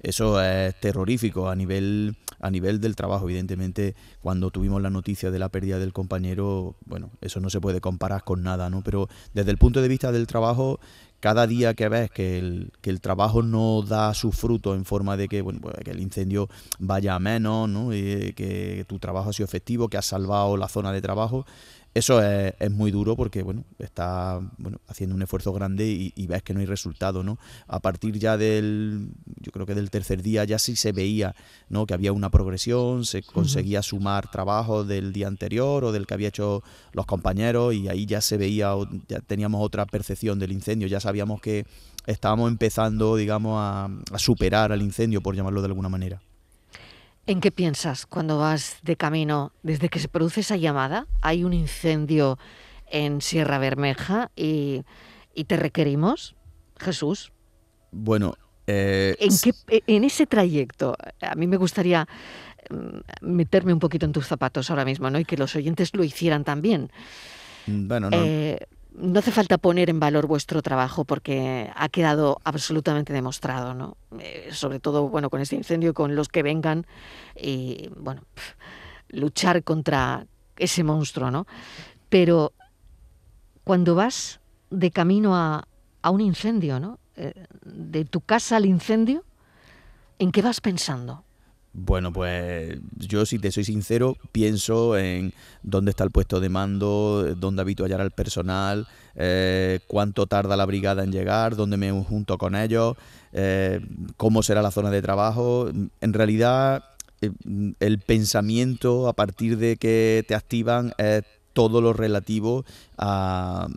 Eso 0.03 0.43
es 0.43 0.75
terrorífico 0.81 1.49
a 1.49 1.55
nivel, 1.55 2.17
a 2.41 2.51
nivel 2.51 2.81
del 2.81 2.97
trabajo. 2.97 3.29
Evidentemente, 3.29 3.95
cuando 4.21 4.51
tuvimos 4.51 4.83
la 4.83 4.91
noticia 4.91 5.31
de 5.31 5.39
la 5.39 5.49
pérdida 5.49 5.79
del 5.79 5.93
compañero, 5.93 6.77
bueno, 6.87 7.11
eso 7.21 7.41
no 7.41 7.51
se 7.51 7.61
puede 7.61 7.81
comparar 7.81 8.25
con 8.25 8.43
nada, 8.43 8.69
¿no? 8.69 8.83
Pero 8.83 9.09
desde 9.33 9.51
el 9.53 9.59
punto 9.59 9.81
de 9.81 9.89
vista 9.89 10.11
del 10.11 10.27
trabajo, 10.27 10.81
cada 11.21 11.47
día 11.47 11.75
que 11.75 11.89
ves 11.89 12.11
que 12.11 12.39
el, 12.41 12.73
que 12.81 12.91
el 12.91 13.01
trabajo 13.01 13.43
no 13.43 13.83
da 13.83 14.13
su 14.13 14.33
fruto 14.33 14.75
en 14.75 14.85
forma 14.85 15.17
de 15.17 15.29
que, 15.29 15.41
bueno, 15.41 15.61
pues, 15.63 15.77
que 15.85 15.93
el 15.93 16.01
incendio 16.01 16.49
vaya 16.81 17.15
a 17.15 17.21
menos, 17.21 17.69
¿no? 17.69 17.95
Y 17.95 18.33
que 18.33 18.85
tu 18.89 18.99
trabajo 18.99 19.31
ha 19.31 19.33
sido 19.33 19.45
efectivo, 19.45 19.89
que 19.89 19.99
has 19.99 20.07
salvado 20.07 20.57
la 20.57 20.67
zona 20.67 20.91
de 20.91 21.01
trabajo, 21.01 21.47
eso 21.95 22.23
es, 22.23 22.71
muy 22.71 22.91
duro 22.91 23.17
porque 23.17 23.43
bueno 23.43 23.65
está 23.79 24.41
bueno, 24.59 24.81
haciendo 24.89 25.15
un 25.15 25.23
esfuerzo 25.23 25.53
grande 25.53 26.13
y, 26.15 26.27
ves 26.27 26.43
que 26.43 26.55
no 26.55 26.61
hay 26.61 26.67
resultado 26.67 27.23
no 27.23 27.39
a 27.67 27.81
partir 27.81 28.19
ya 28.19 28.37
del 28.37 29.11
yo 29.41 29.53
creo 29.53 29.67
que 29.67 29.75
del 29.75 29.91
tercer 29.91 30.23
día 30.23 30.45
ya 30.45 30.59
sí 30.59 30.77
se 30.77 30.93
veía 30.93 31.35
no 31.69 31.85
que 31.85 31.95
había 31.95 32.13
una 32.13 32.31
progresión 32.31 33.05
se 33.05 33.23
conseguía 33.23 33.83
sumar 33.83 34.31
trabajo 34.31 34.85
del 34.85 35.13
día 35.13 35.29
anterior 35.29 35.85
o 35.85 35.93
del 35.93 36.07
que 36.07 36.15
había 36.15 36.29
hecho 36.29 36.63
los 36.93 37.07
compañeros 37.07 37.75
y 37.75 37.89
ahí 37.89 38.07
ya 38.07 38.21
se 38.21 38.37
veía 38.37 38.73
ya 39.09 39.21
teníamos 39.21 39.65
otra 39.65 39.87
percepción 39.87 40.39
del 40.39 40.53
incendio. 40.53 40.89
Ya 40.89 41.01
sabíamos 41.01 41.41
que 41.41 41.67
estábamos 42.07 42.51
empezando 42.51 43.17
digamos 43.17 43.57
a 43.59 43.89
superar 44.17 44.73
al 44.73 44.83
incendio 44.83 45.21
por 45.21 45.37
llamarlo 45.37 45.61
de 45.63 45.69
alguna 45.69 45.89
manera 45.89 46.21
¿En 47.27 47.41
qué 47.41 47.53
piensas 47.53 48.05
cuando 48.07 48.39
vas 48.39 48.79
de 48.83 48.97
camino 48.97 49.53
desde 49.63 49.89
que 49.89 50.01
se 50.01 50.09
produce 50.09 50.41
esa 50.41 50.57
llamada? 50.57 51.07
Hay 51.21 51.45
un 51.45 51.53
incendio 51.53 52.39
en 52.91 53.21
Sierra 53.21 53.59
Bermeja 53.59 54.33
y, 54.35 54.85
te 55.47 55.57
requerimos, 55.57 56.35
Jesús. 56.79 57.33
Bueno, 57.93 58.35
eh, 58.67 59.15
¿En, 59.21 59.31
qué, 59.39 59.83
en 59.87 60.03
ese 60.03 60.27
trayecto, 60.27 60.97
a 61.21 61.35
mí 61.37 61.47
me 61.47 61.57
gustaría 61.57 62.09
mm, 62.71 62.99
meterme 63.21 63.73
un 63.73 63.79
poquito 63.79 64.05
en 64.05 64.13
tus 64.13 64.27
zapatos 64.27 64.71
ahora 64.71 64.85
mismo, 64.85 65.09
¿no? 65.09 65.21
Y 65.21 65.25
que 65.25 65.37
los 65.37 65.55
oyentes 65.55 65.95
lo 65.95 66.03
hicieran 66.03 66.43
también. 66.43 66.91
Bueno, 67.67 68.11
no. 68.11 68.17
Eh, 68.21 68.67
no 68.95 69.19
hace 69.19 69.33
falta 69.33 69.59
poner 69.59 69.91
en 69.91 70.01
valor 70.01 70.27
vuestro 70.27 70.63
trabajo 70.63 71.05
porque 71.05 71.71
ha 71.75 71.89
quedado 71.89 72.39
absolutamente 72.45 73.13
demostrado, 73.13 73.75
¿no? 73.75 73.97
Eh, 74.19 74.51
sobre 74.53 74.81
todo, 74.81 75.09
bueno, 75.09 75.31
con 75.31 75.41
este 75.41 75.57
incendio, 75.57 75.95
con 75.95 76.15
los 76.15 76.29
que 76.29 76.43
vengan 76.43 76.87
y, 77.35 77.89
bueno, 77.97 78.23
luchar 79.09 79.65
contra 79.65 80.27
ese 80.57 80.85
monstruo, 80.85 81.31
¿no? 81.31 81.47
Pero 82.09 82.53
cuando 83.65 83.95
vas 83.95 84.41
de 84.71 84.91
camino 84.91 85.37
a, 85.37 85.67
a 86.03 86.11
un 86.11 86.21
incendio, 86.21 86.79
¿no? 86.79 86.99
Eh, 87.17 87.47
de 87.65 88.05
tu 88.05 88.21
casa 88.21 88.57
al 88.57 88.67
incendio, 88.67 89.25
¿en 90.19 90.33
qué 90.33 90.43
vas 90.43 90.61
pensando? 90.61 91.25
Bueno, 91.75 92.13
pues 92.13 92.79
yo 92.99 93.25
si 93.25 93.39
te 93.39 93.51
soy 93.51 93.65
sincero, 93.65 94.19
pienso 94.31 94.99
en 94.99 95.33
dónde 95.63 95.91
está 95.91 96.05
el 96.05 96.11
puesto 96.11 96.39
de 96.39 96.51
mando, 96.51 97.35
dónde 97.35 97.63
habituallar 97.63 98.03
al 98.03 98.11
personal, 98.11 98.87
eh, 99.15 99.81
cuánto 99.87 100.27
tarda 100.27 100.57
la 100.57 100.67
brigada 100.67 101.03
en 101.03 101.13
llegar, 101.13 101.57
dónde 101.57 101.79
me 101.79 101.91
junto 102.05 102.37
con 102.37 102.57
ellos, 102.57 102.97
eh, 103.33 103.81
cómo 104.19 104.43
será 104.43 104.61
la 104.61 104.71
zona 104.71 104.91
de 104.91 105.01
trabajo. 105.01 105.71
En 106.03 106.13
realidad, 106.13 106.85
eh, 107.23 107.31
el 107.81 107.99
pensamiento 108.01 109.09
a 109.09 109.15
partir 109.15 109.57
de 109.57 109.77
que 109.79 110.27
te 110.29 110.35
activan 110.35 110.93
es 110.99 111.23
todo 111.53 111.81
lo 111.81 111.93
relativo 111.93 112.65
al 112.97 113.71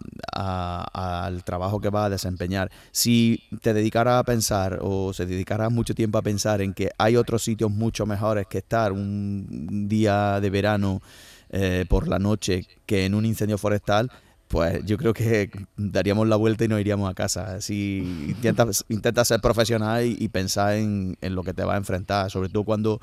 trabajo 1.44 1.79
que 1.79 1.89
vas 1.89 2.05
a 2.05 2.10
desempeñar. 2.10 2.72
Si 2.91 3.44
te 3.62 3.74
dedicaras 3.74 4.20
a 4.20 4.24
pensar 4.24 4.79
o 4.82 5.13
se 5.13 5.25
dedicara 5.25 5.70
mucho 5.70 5.94
tiempo 5.96 6.17
a 6.17 6.22
pensar 6.22 6.62
en 6.62 6.74
que 6.74 6.91
hay 6.98 7.15
otros 7.15 7.44
sitios 7.44 7.72
mucho 7.72 8.05
mejores 8.05 8.48
que 8.48 8.60
estar 8.60 8.91
un 8.91 9.88
día 9.88 10.39
de 10.39 10.50
verano 10.50 11.01
eh, 11.50 11.86
por 11.88 12.08
la 12.08 12.20
noche 12.20 12.67
que 12.86 13.05
en 13.05 13.13
un 13.15 13.25
incendio 13.25 13.58
forestal, 13.58 14.12
pues 14.48 14.84
yo 14.86 14.98
creo 14.98 15.13
que 15.13 15.50
daríamos 15.75 16.27
la 16.27 16.36
vuelta 16.36 16.65
y 16.65 16.67
nos 16.67 16.79
iríamos 16.79 17.10
a 17.10 17.13
casa. 17.13 17.62
Si 17.62 18.25
intentas, 18.27 18.86
intentas 18.89 19.27
ser 19.27 19.41
profesional 19.41 20.05
y, 20.05 20.27
pensar 20.29 20.75
en, 20.75 21.17
en, 21.22 21.36
lo 21.36 21.44
que 21.44 21.53
te 21.53 21.63
va 21.63 21.75
a 21.75 21.77
enfrentar, 21.77 22.29
sobre 22.29 22.50
todo 22.50 22.63
cuando 22.63 23.00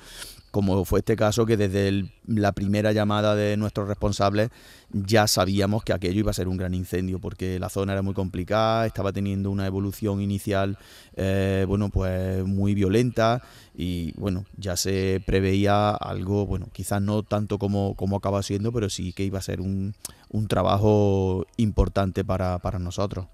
como 0.53 0.85
fue 0.85 1.01
este 1.01 1.17
caso 1.17 1.47
que 1.47 1.57
desde 1.57 2.05
la 2.27 2.53
primera 2.53 2.93
llamada 2.93 3.35
de 3.35 3.57
nuestros 3.57 3.89
responsables 3.89 4.51
ya 4.93 5.27
sabíamos 5.27 5.83
que 5.83 5.95
aquello 5.95 6.21
iba 6.21 6.31
a 6.31 6.35
ser 6.35 6.47
un 6.47 6.59
gran 6.59 6.75
incendio 6.75 7.19
porque 7.19 7.59
la 7.59 7.71
zona 7.71 7.95
era 7.95 8.03
muy 8.03 8.13
complicada, 8.13 8.87
estaba 8.87 9.13
teniendo 9.13 9.51
una 9.51 9.67
evolución 9.67 10.21
inicial 10.21 10.79
eh, 11.17 11.65
bueno 11.67 11.89
pues 11.89 12.45
muy 12.45 12.75
violenta 12.75 13.43
y 13.75 14.13
bueno 14.13 14.45
ya 14.59 14.77
se 14.77 15.23
preveía 15.27 15.91
algo 15.91 16.47
bueno 16.47 16.69
quizás 16.73 17.01
no 17.01 17.23
tanto 17.23 17.59
como, 17.59 17.97
como 17.97 18.17
acaba 18.17 18.43
siendo 18.43 18.73
pero 18.73 18.91
sí 18.91 19.15
que 19.15 19.25
iba 19.25 19.39
a 19.39 19.43
ser 19.43 19.63
un, 19.63 19.95
un 20.29 20.49
trabajo 20.49 21.47
importante 21.57 22.25
para, 22.25 22.59
para 22.59 22.79
nosotros. 22.79 23.27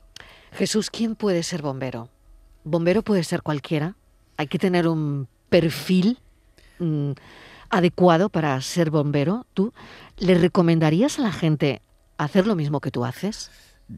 Jesús, 0.52 0.88
¿quién 0.88 1.16
puede 1.16 1.42
ser 1.42 1.62
bombero? 1.62 2.10
Bombero 2.62 3.02
puede 3.02 3.24
ser 3.24 3.42
cualquiera. 3.42 3.96
Hay 4.36 4.46
que 4.46 4.58
tener 4.58 4.86
un 4.86 5.28
perfil 5.48 6.18
Mm, 6.78 7.12
adecuado 7.70 8.30
para 8.30 8.60
ser 8.62 8.90
bombero, 8.90 9.46
¿tú 9.54 9.72
le 10.18 10.34
recomendarías 10.34 11.18
a 11.18 11.22
la 11.22 11.32
gente 11.32 11.82
hacer 12.16 12.46
lo 12.46 12.54
mismo 12.54 12.80
que 12.80 12.90
tú 12.90 13.04
haces? 13.04 13.50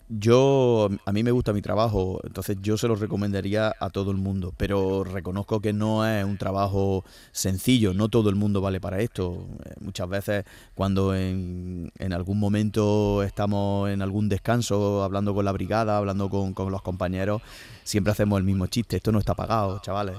Yo, 0.09 0.89
a 1.05 1.13
mí 1.13 1.25
me 1.25 1.33
gusta 1.33 1.53
mi 1.53 1.63
trabajo, 1.63 2.21
entonces 2.23 2.57
yo 2.61 2.77
se 2.77 2.87
lo 2.87 2.95
recomendaría 2.95 3.75
a 3.81 3.91
todo 3.91 4.13
el 4.13 4.19
mundo, 4.19 4.55
pero 4.57 5.03
reconozco 5.03 5.61
que 5.61 5.73
no 5.73 6.07
es 6.07 6.25
un 6.25 6.37
trabajo 6.37 7.05
sencillo, 7.33 7.93
no 7.93 8.09
todo 8.09 8.31
el 8.31 8.37
mundo 8.37 8.61
vale 8.61 8.81
para 8.81 9.01
esto. 9.01 9.49
Eh, 9.65 9.75
muchas 9.81 10.09
veces 10.09 10.45
cuando 10.77 11.13
en, 11.17 11.91
en 11.99 12.13
algún 12.13 12.39
momento 12.39 13.25
estamos 13.25 13.91
en 13.91 14.01
algún 14.01 14.29
descanso, 14.29 15.03
hablando 15.03 15.35
con 15.35 15.45
la 15.45 15.53
brigada, 15.53 15.97
hablando 15.97 16.31
con, 16.31 16.55
con 16.55 16.71
los 16.71 16.83
compañeros, 16.83 17.43
siempre 17.83 18.13
hacemos 18.13 18.39
el 18.39 18.45
mismo 18.45 18.69
chiste, 18.69 18.97
esto 18.97 19.11
no 19.11 19.19
está 19.19 19.35
pagado, 19.35 19.81
chavales. 19.81 20.17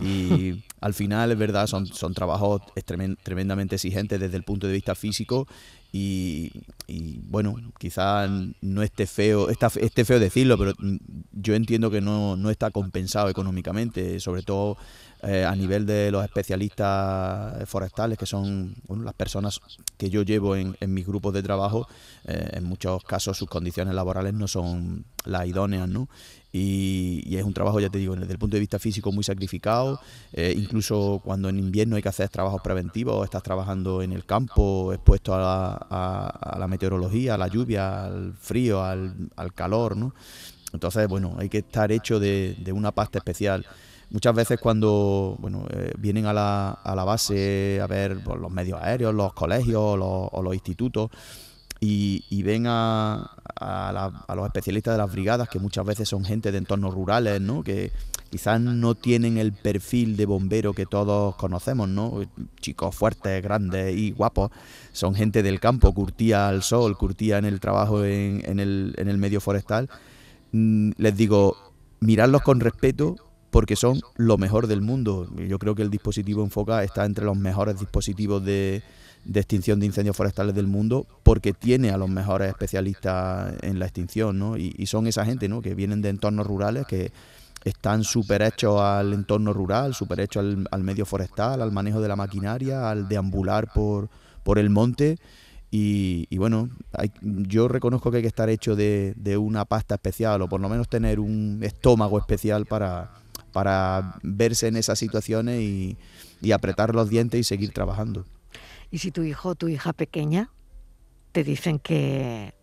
Y 0.00 0.64
al 0.80 0.94
final 0.94 1.32
es 1.32 1.38
verdad, 1.38 1.66
son, 1.66 1.86
son 1.86 2.14
trabajos 2.14 2.62
tremendamente 3.22 3.76
exigentes 3.76 4.18
desde 4.18 4.36
el 4.36 4.42
punto 4.42 4.66
de 4.66 4.72
vista 4.72 4.94
físico 4.94 5.46
y, 5.94 6.50
bueno, 7.28 7.54
quizás 7.78 8.30
no 8.62 8.82
esté 8.82 9.06
feo, 9.06 9.50
está, 9.50 9.70
esté 9.78 10.06
feo 10.06 10.18
decirlo, 10.18 10.56
pero 10.56 10.72
yo 11.32 11.54
entiendo 11.54 11.90
que 11.90 12.00
no, 12.00 12.34
no 12.36 12.48
está 12.48 12.70
compensado 12.70 13.28
económicamente, 13.28 14.18
sobre 14.18 14.42
todo 14.42 14.78
eh, 15.22 15.44
a 15.44 15.54
nivel 15.54 15.86
de 15.86 16.10
los 16.10 16.24
especialistas 16.24 17.68
forestales, 17.68 18.18
que 18.18 18.26
son 18.26 18.74
las 18.88 19.14
personas 19.14 19.60
que 19.96 20.10
yo 20.10 20.22
llevo 20.22 20.56
en, 20.56 20.76
mis 20.88 21.06
grupos 21.06 21.32
de 21.34 21.42
trabajo, 21.42 21.86
eh, 22.24 22.50
en 22.54 22.64
muchos 22.64 23.02
casos 23.04 23.36
sus 23.36 23.48
condiciones 23.48 23.94
laborales 23.94 24.34
no 24.34 24.48
son 24.48 25.04
las 25.24 25.46
idóneas, 25.46 25.88
¿no? 25.88 26.08
Y, 26.52 27.34
es 27.34 27.44
un 27.44 27.54
trabajo, 27.54 27.80
ya 27.80 27.88
te 27.88 27.98
digo, 27.98 28.14
desde 28.14 28.32
el 28.32 28.38
punto 28.38 28.56
de 28.56 28.60
vista 28.60 28.78
físico 28.78 29.10
muy 29.10 29.24
sacrificado, 29.24 30.00
eh, 30.34 30.52
incluso 30.54 31.20
cuando 31.24 31.48
en 31.48 31.58
invierno 31.58 31.96
hay 31.96 32.02
que 32.02 32.10
hacer 32.10 32.28
trabajos 32.28 32.60
preventivos, 32.60 33.24
estás 33.24 33.42
trabajando 33.42 34.02
en 34.02 34.12
el 34.12 34.26
campo, 34.26 34.92
expuesto 34.92 35.34
a 35.34 36.56
la, 36.58 36.66
meteorología, 36.68 37.34
a 37.34 37.38
la 37.38 37.48
lluvia, 37.48 38.04
al 38.04 38.34
frío, 38.34 38.84
al, 38.84 39.30
calor, 39.54 39.96
¿no? 39.96 40.14
Entonces, 40.74 41.08
bueno, 41.08 41.36
hay 41.38 41.48
que 41.48 41.58
estar 41.58 41.90
hecho 41.90 42.20
de, 42.20 42.72
una 42.74 42.92
pasta 42.92 43.18
especial. 43.18 43.66
Muchas 44.12 44.34
veces 44.34 44.60
cuando 44.60 45.36
bueno, 45.40 45.66
eh, 45.70 45.92
vienen 45.98 46.26
a 46.26 46.32
la, 46.32 46.70
a 46.70 46.94
la, 46.94 47.04
base 47.04 47.80
a 47.82 47.86
ver 47.86 48.22
pues, 48.22 48.38
los 48.38 48.50
medios 48.50 48.80
aéreos, 48.80 49.14
los 49.14 49.32
colegios 49.32 49.80
o 49.80 50.42
los 50.42 50.54
institutos, 50.54 51.10
y, 51.84 52.42
ven 52.44 52.66
a, 52.68 53.28
los 54.36 54.46
especialistas 54.46 54.94
de 54.94 54.98
las 54.98 55.10
brigadas, 55.10 55.48
que 55.48 55.58
muchas 55.58 55.84
veces 55.84 56.08
son 56.08 56.24
gente 56.24 56.52
de 56.52 56.58
entornos 56.58 56.94
rurales, 56.94 57.40
¿no? 57.40 57.64
que 57.64 57.90
quizás 58.30 58.60
no 58.60 58.94
tienen 58.94 59.36
el 59.36 59.52
perfil 59.52 60.16
de 60.16 60.26
bombero 60.26 60.74
que 60.74 60.86
todos 60.86 61.34
conocemos, 61.34 61.88
¿no? 61.88 62.22
chicos 62.60 62.94
fuertes, 62.94 63.42
grandes 63.42 63.96
y 63.96 64.12
guapos, 64.12 64.52
son 64.92 65.16
gente 65.16 65.42
del 65.42 65.58
campo, 65.58 65.92
curtía 65.92 66.48
al 66.48 66.62
sol, 66.62 66.96
curtía 66.96 67.38
en 67.38 67.46
el 67.46 67.58
trabajo 67.58 68.04
en, 68.04 68.60
el, 68.60 68.94
en 68.96 69.08
el 69.08 69.18
medio 69.18 69.40
forestal. 69.40 69.90
Mm, 70.52 70.92
les 70.98 71.16
digo, 71.16 71.56
miradlos 71.98 72.42
con 72.42 72.60
respeto 72.60 73.16
porque 73.52 73.76
son 73.76 74.00
lo 74.16 74.38
mejor 74.38 74.66
del 74.66 74.80
mundo. 74.80 75.28
Yo 75.36 75.58
creo 75.58 75.74
que 75.74 75.82
el 75.82 75.90
dispositivo 75.90 76.42
Enfoca 76.42 76.82
está 76.82 77.04
entre 77.04 77.26
los 77.26 77.36
mejores 77.36 77.78
dispositivos 77.78 78.42
de, 78.42 78.82
de 79.26 79.40
extinción 79.40 79.78
de 79.78 79.84
incendios 79.84 80.16
forestales 80.16 80.54
del 80.54 80.66
mundo 80.66 81.06
porque 81.22 81.52
tiene 81.52 81.90
a 81.90 81.98
los 81.98 82.08
mejores 82.08 82.48
especialistas 82.48 83.54
en 83.62 83.78
la 83.78 83.84
extinción, 83.84 84.38
¿no? 84.38 84.56
Y, 84.56 84.86
son 84.86 85.06
esa 85.06 85.26
gente, 85.26 85.50
¿no? 85.50 85.60
Que 85.60 85.74
vienen 85.74 86.00
de 86.00 86.08
entornos 86.08 86.46
rurales, 86.46 86.86
que 86.86 87.12
están 87.64 88.04
súper 88.04 88.40
hechos 88.40 88.80
al 88.80 89.12
entorno 89.12 89.52
rural, 89.52 89.94
súper 89.94 90.20
hechos 90.20 90.56
al, 90.70 90.82
medio 90.82 91.04
forestal, 91.04 91.60
al 91.60 91.72
manejo 91.72 92.00
de 92.00 92.08
la 92.08 92.16
maquinaria, 92.16 92.88
al 92.88 93.06
deambular 93.06 93.70
por, 93.74 94.08
por 94.44 94.58
el 94.58 94.70
monte. 94.70 95.18
Y, 95.70 96.26
bueno, 96.38 96.70
yo 97.22 97.68
reconozco 97.68 98.10
que 98.10 98.18
hay 98.18 98.22
que 98.22 98.28
estar 98.28 98.48
hecho 98.48 98.76
de, 98.76 99.36
una 99.38 99.66
pasta 99.66 99.96
especial 99.96 100.40
o 100.40 100.48
por 100.48 100.60
lo 100.60 100.70
menos 100.70 100.88
tener 100.88 101.20
un 101.20 101.60
estómago 101.62 102.18
especial 102.18 102.66
para, 102.66 103.21
para 103.52 104.18
verse 104.22 104.68
en 104.68 104.76
esas 104.76 104.98
situaciones 104.98 105.60
y 105.60 106.52
apretar 106.52 106.94
los 106.94 107.08
dientes 107.08 107.40
y 107.40 107.44
seguir 107.44 107.72
trabajando. 107.72 108.24
Y 108.90 108.98
si 108.98 109.10
tu 109.10 109.22
hijo 109.22 109.50
o 109.50 109.54
tu 109.54 109.68
hija 109.68 109.92
pequeña 109.92 110.50
te 111.32 111.44
dicen 111.44 111.78
que 111.78 112.54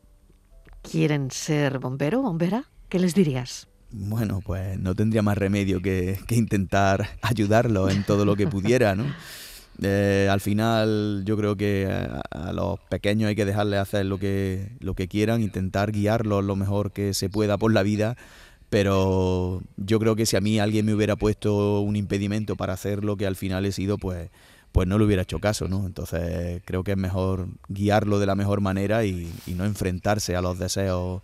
quieren 0.84 1.32
ser 1.32 1.80
bombero 1.80 2.20
o 2.20 2.22
bombera, 2.22 2.66
¿qué 2.88 3.00
les 3.00 3.16
dirías? 3.16 3.68
Bueno, 3.92 4.40
pues 4.46 4.80
no 4.80 4.94
tendría 4.94 5.24
más 5.24 5.38
remedio 5.38 5.82
que, 5.82 6.20
intentar 6.30 7.18
ayudarlo 7.24 7.90
en 7.90 8.04
todo 8.04 8.26
lo 8.26 8.36
que 8.36 8.48
pudiera, 8.48 8.96
¿no? 8.96 9.06
Eh, 9.82 10.28
al 10.30 10.42
final 10.42 11.24
yo 11.24 11.38
creo 11.38 11.56
que 11.56 11.88
a, 11.90 12.52
los 12.52 12.82
pequeños 12.90 13.30
hay 13.30 13.36
que 13.38 13.46
dejarles 13.46 13.80
hacer 13.80 14.06
lo 14.06 14.20
que, 14.20 14.74
lo 14.82 14.94
que 14.94 15.08
quieran, 15.08 15.42
intentar 15.42 15.94
guiarlos 15.94 16.44
lo 16.44 16.58
mejor 16.58 16.92
que 16.92 17.14
se 17.14 17.30
pueda 17.30 17.58
por 17.58 17.72
la 17.72 17.82
vida, 17.82 18.18
pero 18.70 19.62
yo 19.78 20.00
creo 20.00 20.16
que 20.16 20.26
si 20.26 20.36
a 20.36 20.42
mí 20.42 20.60
alguien 20.60 20.86
me 20.86 20.94
hubiera 20.94 21.16
puesto 21.16 21.82
un 21.82 21.96
impedimento 21.96 22.56
para 22.56 22.74
hacer 22.74 23.04
lo 23.04 23.18
que 23.18 23.26
al 23.26 23.36
final 23.36 23.66
he 23.66 23.72
sido, 23.72 23.98
pues 23.98 24.30
pues 24.72 24.88
no 24.88 24.98
le 25.00 25.06
hubiera 25.06 25.24
hecho 25.24 25.40
caso, 25.40 25.68
¿no? 25.68 25.86
Entonces 25.86 26.62
creo 26.66 26.84
que 26.84 26.92
es 26.92 26.98
mejor 26.98 27.48
guiarlo 27.68 28.20
de 28.20 28.26
la 28.26 28.36
mejor 28.36 28.62
manera 28.62 29.06
y, 29.06 29.32
no 29.48 29.66
enfrentarse 29.66 30.36
a 30.36 30.42
los 30.42 30.60
deseos 30.60 31.22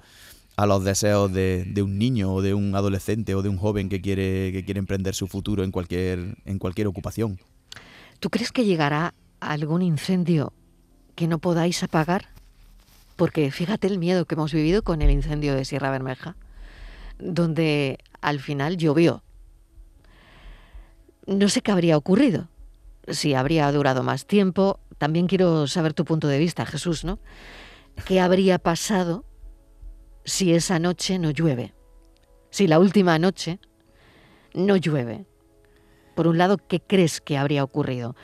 a 0.57 0.65
los 0.65 0.85
deseos 0.85 1.33
de, 1.33 1.81
un 1.83 1.97
niño 1.97 2.33
o 2.33 2.41
de 2.41 2.53
un 2.53 2.73
adolescente 2.75 3.35
o 3.35 3.41
de 3.41 3.49
un 3.49 3.57
joven 3.57 3.89
que 3.89 3.99
quiere, 3.99 4.53
que 4.53 4.63
quiere 4.63 4.79
emprender 4.79 5.13
su 5.13 5.27
futuro 5.27 5.65
en 5.65 5.71
cualquier, 5.71 6.37
en 6.45 6.59
cualquier 6.59 6.87
ocupación. 6.87 7.39
¿Tú 8.21 8.29
crees 8.29 8.53
que 8.53 8.63
llegará 8.63 9.13
algún 9.41 9.81
incendio 9.81 10.53
que 11.15 11.27
no 11.27 11.39
podáis 11.39 11.83
apagar? 11.83 12.29
Porque 13.17 13.51
fíjate 13.51 13.87
el 13.87 13.99
miedo 13.99 14.23
que 14.23 14.35
hemos 14.35 14.53
vivido 14.53 14.81
con 14.81 15.01
el 15.01 15.11
incendio 15.11 15.53
de 15.53 15.65
Sierra 15.65 15.91
Bermeja, 15.91 16.37
donde 17.19 17.99
al 18.21 18.39
final 18.39 18.77
llovió. 18.77 19.23
No 21.25 21.49
sé 21.49 21.61
qué 21.61 21.71
habría 21.71 21.97
ocurrido 21.97 22.49
si 23.07 23.33
habría 23.33 23.71
durado 23.71 24.03
más 24.03 24.25
tiempo. 24.25 24.79
También 24.97 25.27
quiero 25.27 25.67
saber 25.67 25.93
tu 25.93 26.05
punto 26.05 26.27
de 26.27 26.39
vista, 26.39 26.65
Jesús, 26.65 27.03
¿no? 27.03 27.19
¿Qué 28.05 28.19
habría 28.19 28.59
pasado 28.59 29.25
si 30.23 30.53
esa 30.53 30.79
noche 30.79 31.19
no 31.19 31.31
llueve? 31.31 31.73
Si 32.49 32.67
la 32.67 32.79
última 32.79 33.19
noche 33.19 33.59
no 34.53 34.75
llueve. 34.77 35.25
Por 36.15 36.27
un 36.27 36.37
lado, 36.37 36.57
¿qué 36.57 36.79
crees 36.79 37.19
que 37.19 37.37
habría 37.37 37.63
ocurrido? 37.63 38.15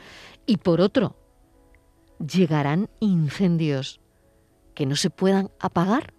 Y 0.45 0.57
por 0.57 0.79
otro, 0.81 1.17
¿llegarán 2.19 2.89
incendios 2.99 3.99
que 4.73 4.85
no 4.85 4.95
se 4.95 5.09
puedan 5.09 5.51
apagar? 5.59 6.13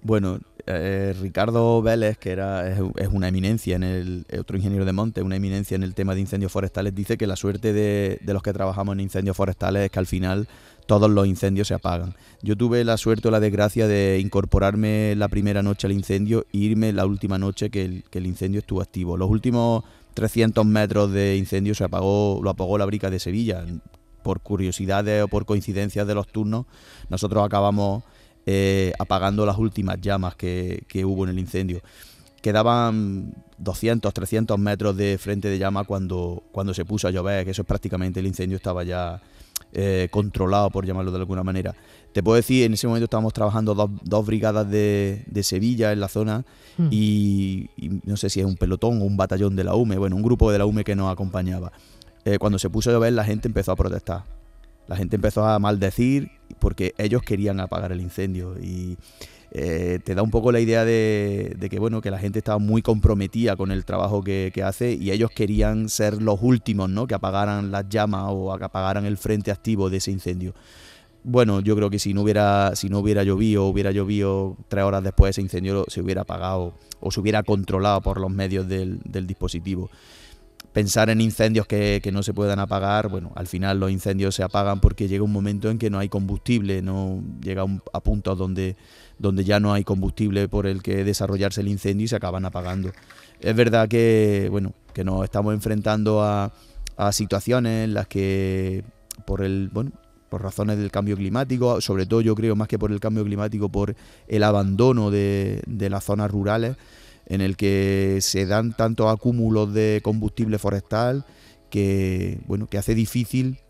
Bueno, 0.00 0.40
eh, 0.70 1.14
Ricardo 1.18 1.80
Vélez, 1.80 2.18
que 2.18 2.30
era, 2.30 2.68
es, 2.68 3.08
una 3.10 3.28
eminencia 3.28 3.76
en 3.76 3.82
el, 3.82 4.26
otro 4.38 4.58
ingeniero 4.58 4.84
de 4.84 4.92
monte, 4.92 5.22
una 5.22 5.36
eminencia 5.36 5.74
en 5.74 5.82
el 5.82 5.94
tema 5.94 6.14
de 6.14 6.20
incendios 6.20 6.52
forestales, 6.52 6.94
dice 6.94 7.16
que 7.16 7.26
la 7.26 7.36
suerte 7.36 7.72
de, 7.72 8.20
los 8.26 8.42
que 8.42 8.52
trabajamos 8.52 8.92
en 8.92 9.00
incendios 9.00 9.34
forestales 9.34 9.84
es 9.84 9.90
que 9.90 9.98
al 9.98 10.06
final 10.06 10.46
todos 10.86 11.10
los 11.10 11.26
incendios 11.26 11.68
se 11.68 11.74
apagan. 11.74 12.14
Yo 12.42 12.54
tuve 12.54 12.84
la 12.84 12.98
suerte 12.98 13.28
o 13.28 13.30
la 13.30 13.40
desgracia 13.40 13.86
de 13.86 14.18
incorporarme 14.20 15.14
la 15.16 15.28
primera 15.28 15.62
noche 15.62 15.86
al 15.86 15.92
incendio 15.92 16.44
e 16.52 16.58
irme 16.58 16.92
la 16.92 17.06
última 17.06 17.38
noche 17.38 17.70
que 17.70 17.86
el, 17.86 18.04
que 18.10 18.18
el 18.18 18.26
incendio 18.26 18.60
estuvo 18.60 18.82
activo. 18.82 19.16
Los 19.16 19.30
últimos 19.30 19.84
300 20.12 20.66
metros 20.66 21.10
de 21.12 21.38
incendio 21.38 21.74
se 21.74 21.84
apagó, 21.84 22.40
lo 22.42 22.50
apagó 22.50 22.76
la 22.76 22.84
brica 22.84 23.08
de 23.08 23.20
Sevilla. 23.20 23.64
Por 24.22 24.40
curiosidades 24.40 25.22
o 25.22 25.28
por 25.28 25.46
coincidencias 25.46 26.06
de 26.06 26.14
los 26.14 26.28
turnos, 26.28 26.66
nosotros 27.08 27.42
acabamos 27.46 28.04
eh, 28.50 28.94
apagando 28.98 29.44
las 29.44 29.58
últimas 29.58 30.00
llamas 30.00 30.34
que, 30.34 30.82
hubo 31.04 31.24
en 31.24 31.28
el 31.28 31.38
incendio. 31.38 31.82
Quedaban 32.40 33.34
200, 33.58 34.14
300 34.14 34.58
metros 34.58 34.96
de 34.96 35.18
frente 35.18 35.48
de 35.50 35.58
llama 35.58 35.84
cuando, 35.84 36.44
cuando 36.50 36.72
se 36.72 36.86
puso 36.86 37.06
a 37.06 37.10
llover, 37.10 37.44
que 37.44 37.50
eso 37.50 37.60
es 37.60 37.68
prácticamente 37.68 38.20
el 38.20 38.26
incendio 38.26 38.56
estaba 38.56 38.84
ya 38.84 39.20
eh, 39.74 40.08
controlado, 40.10 40.70
por 40.70 40.86
llamarlo 40.86 41.10
de 41.10 41.18
alguna 41.18 41.42
manera. 41.42 41.74
Te 42.14 42.22
puedo 42.22 42.36
decir, 42.36 42.64
en 42.64 42.72
ese 42.72 42.86
momento 42.86 43.04
estábamos 43.04 43.34
trabajando 43.34 43.74
dos, 43.74 44.24
brigadas 44.26 44.70
de, 44.70 45.26
Sevilla 45.42 45.92
en 45.92 46.00
la 46.00 46.08
zona 46.08 46.46
hmm. 46.78 46.88
y, 46.90 47.68
no 48.04 48.16
sé 48.16 48.30
si 48.30 48.40
es 48.40 48.46
un 48.46 48.56
pelotón 48.56 49.02
o 49.02 49.04
un 49.04 49.18
batallón 49.18 49.56
de 49.56 49.64
la 49.64 49.74
UME, 49.74 49.98
bueno, 49.98 50.16
un 50.16 50.22
grupo 50.22 50.50
de 50.50 50.56
la 50.56 50.64
UME 50.64 50.84
que 50.84 50.96
nos 50.96 51.12
acompañaba. 51.12 51.70
Eh, 52.24 52.38
cuando 52.38 52.58
se 52.58 52.70
puso 52.70 52.88
a 52.88 52.94
llover 52.94 53.12
la 53.12 53.24
gente 53.24 53.46
empezó 53.46 53.72
a 53.72 53.76
protestar. 53.76 54.37
La 54.88 54.96
gente 54.96 55.16
empezó 55.16 55.44
a 55.44 55.58
maldecir 55.58 56.30
porque 56.58 56.94
ellos 56.98 57.22
querían 57.22 57.60
apagar 57.60 57.92
el 57.92 58.00
incendio 58.00 58.56
y 58.60 58.96
eh, 59.50 60.00
te 60.04 60.14
da 60.14 60.22
un 60.22 60.30
poco 60.30 60.52
la 60.52 60.60
idea 60.60 60.84
de, 60.84 61.56
que 61.70 61.78
bueno 61.78 62.02
que 62.02 62.10
la 62.10 62.18
gente 62.18 62.38
estaba 62.38 62.58
muy 62.58 62.82
comprometida 62.82 63.56
con 63.56 63.70
el 63.70 63.84
trabajo 63.84 64.22
que, 64.22 64.52
hace 64.64 64.92
y 64.92 65.10
ellos 65.10 65.30
querían 65.30 65.88
ser 65.88 66.20
los 66.20 66.40
últimos 66.42 66.90
¿no? 66.90 67.06
que 67.06 67.14
apagaran 67.14 67.70
las 67.70 67.88
llamas 67.88 68.24
o 68.26 68.54
que 68.58 68.64
apagaran 68.64 69.06
el 69.06 69.16
frente 69.16 69.50
activo 69.50 69.88
de 69.88 69.98
ese 69.98 70.10
incendio 70.10 70.54
bueno 71.22 71.60
yo 71.60 71.76
creo 71.76 71.88
que 71.88 71.98
si 71.98 72.12
no 72.12 72.22
hubiera 72.22 72.76
si 72.76 72.90
no 72.90 72.98
hubiera 72.98 73.22
llovido 73.22 73.64
hubiera 73.66 73.90
llovido 73.90 74.56
tres 74.68 74.84
horas 74.84 75.02
después 75.02 75.30
ese 75.30 75.40
incendio 75.40 75.84
se 75.88 76.02
hubiera 76.02 76.22
apagado 76.22 76.74
o 77.00 77.10
se 77.10 77.20
hubiera 77.20 77.42
controlado 77.42 78.02
por 78.02 78.20
los 78.20 78.30
medios 78.30 78.68
del, 78.68 79.00
del 79.04 79.26
dispositivo 79.26 79.88
pensar 80.78 81.10
en 81.10 81.20
incendios 81.20 81.66
que, 81.66 82.08
no 82.12 82.22
se 82.22 82.32
puedan 82.32 82.60
apagar, 82.60 83.08
bueno, 83.08 83.32
al 83.34 83.48
final 83.48 83.80
los 83.80 83.90
incendios 83.90 84.36
se 84.36 84.44
apagan 84.44 84.78
porque 84.78 85.08
llega 85.08 85.24
un 85.24 85.32
momento 85.32 85.70
en 85.70 85.76
que 85.76 85.90
no 85.90 85.98
hay 85.98 86.08
combustible, 86.08 86.82
no 86.82 87.20
llega 87.42 87.66
a 87.92 88.00
puntos 88.00 88.38
donde, 88.38 88.76
donde 89.18 89.42
ya 89.42 89.58
no 89.58 89.72
hay 89.72 89.82
combustible 89.82 90.46
por 90.46 90.68
el 90.68 90.80
que 90.80 91.02
desarrollarse 91.02 91.62
el 91.62 91.68
incendio 91.68 92.04
y 92.04 92.08
se 92.08 92.14
acaban 92.14 92.44
apagando. 92.44 92.92
Es 93.40 93.56
verdad 93.56 93.88
que, 93.88 94.46
bueno, 94.52 94.72
que 94.92 95.02
nos 95.02 95.24
estamos 95.24 95.52
enfrentando 95.52 96.22
a, 96.22 96.52
situaciones 97.10 97.86
en 97.86 97.94
las 97.94 98.06
que 98.06 98.84
por 99.26 99.42
el, 99.42 99.70
bueno, 99.72 99.90
por 100.28 100.42
razones 100.42 100.78
del 100.78 100.92
cambio 100.92 101.16
climático, 101.16 101.80
sobre 101.80 102.06
todo 102.06 102.20
yo 102.20 102.36
creo 102.36 102.54
más 102.54 102.68
que 102.68 102.78
por 102.78 102.92
el 102.92 103.00
cambio 103.00 103.24
climático, 103.24 103.68
por 103.68 103.96
el 104.28 104.44
abandono 104.44 105.10
de, 105.10 105.60
de 105.66 105.90
las 105.90 106.04
zonas 106.04 106.30
rurales, 106.30 106.76
en 107.28 107.40
el 107.40 107.56
que 107.56 108.18
se 108.20 108.46
dan 108.46 108.74
tantos 108.76 109.12
acúmulos 109.12 109.72
de 109.72 110.00
combustible 110.02 110.58
forestal 110.58 111.26
que, 111.70 112.40
bueno, 112.46 112.66
que 112.66 112.78
hace 112.78 112.94
difícil 112.94 113.60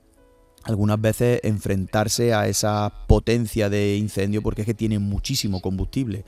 algunas 0.64 1.00
veces 1.00 1.40
enfrentarse 1.42 2.34
a 2.34 2.46
esa 2.46 2.92
potencia 3.06 3.68
de 3.68 3.96
incendio 3.96 4.42
porque 4.42 4.62
es 4.62 4.66
que 4.66 4.74
tiene 4.74 4.98
muchísimo 4.98 5.60
combustible. 5.60 6.24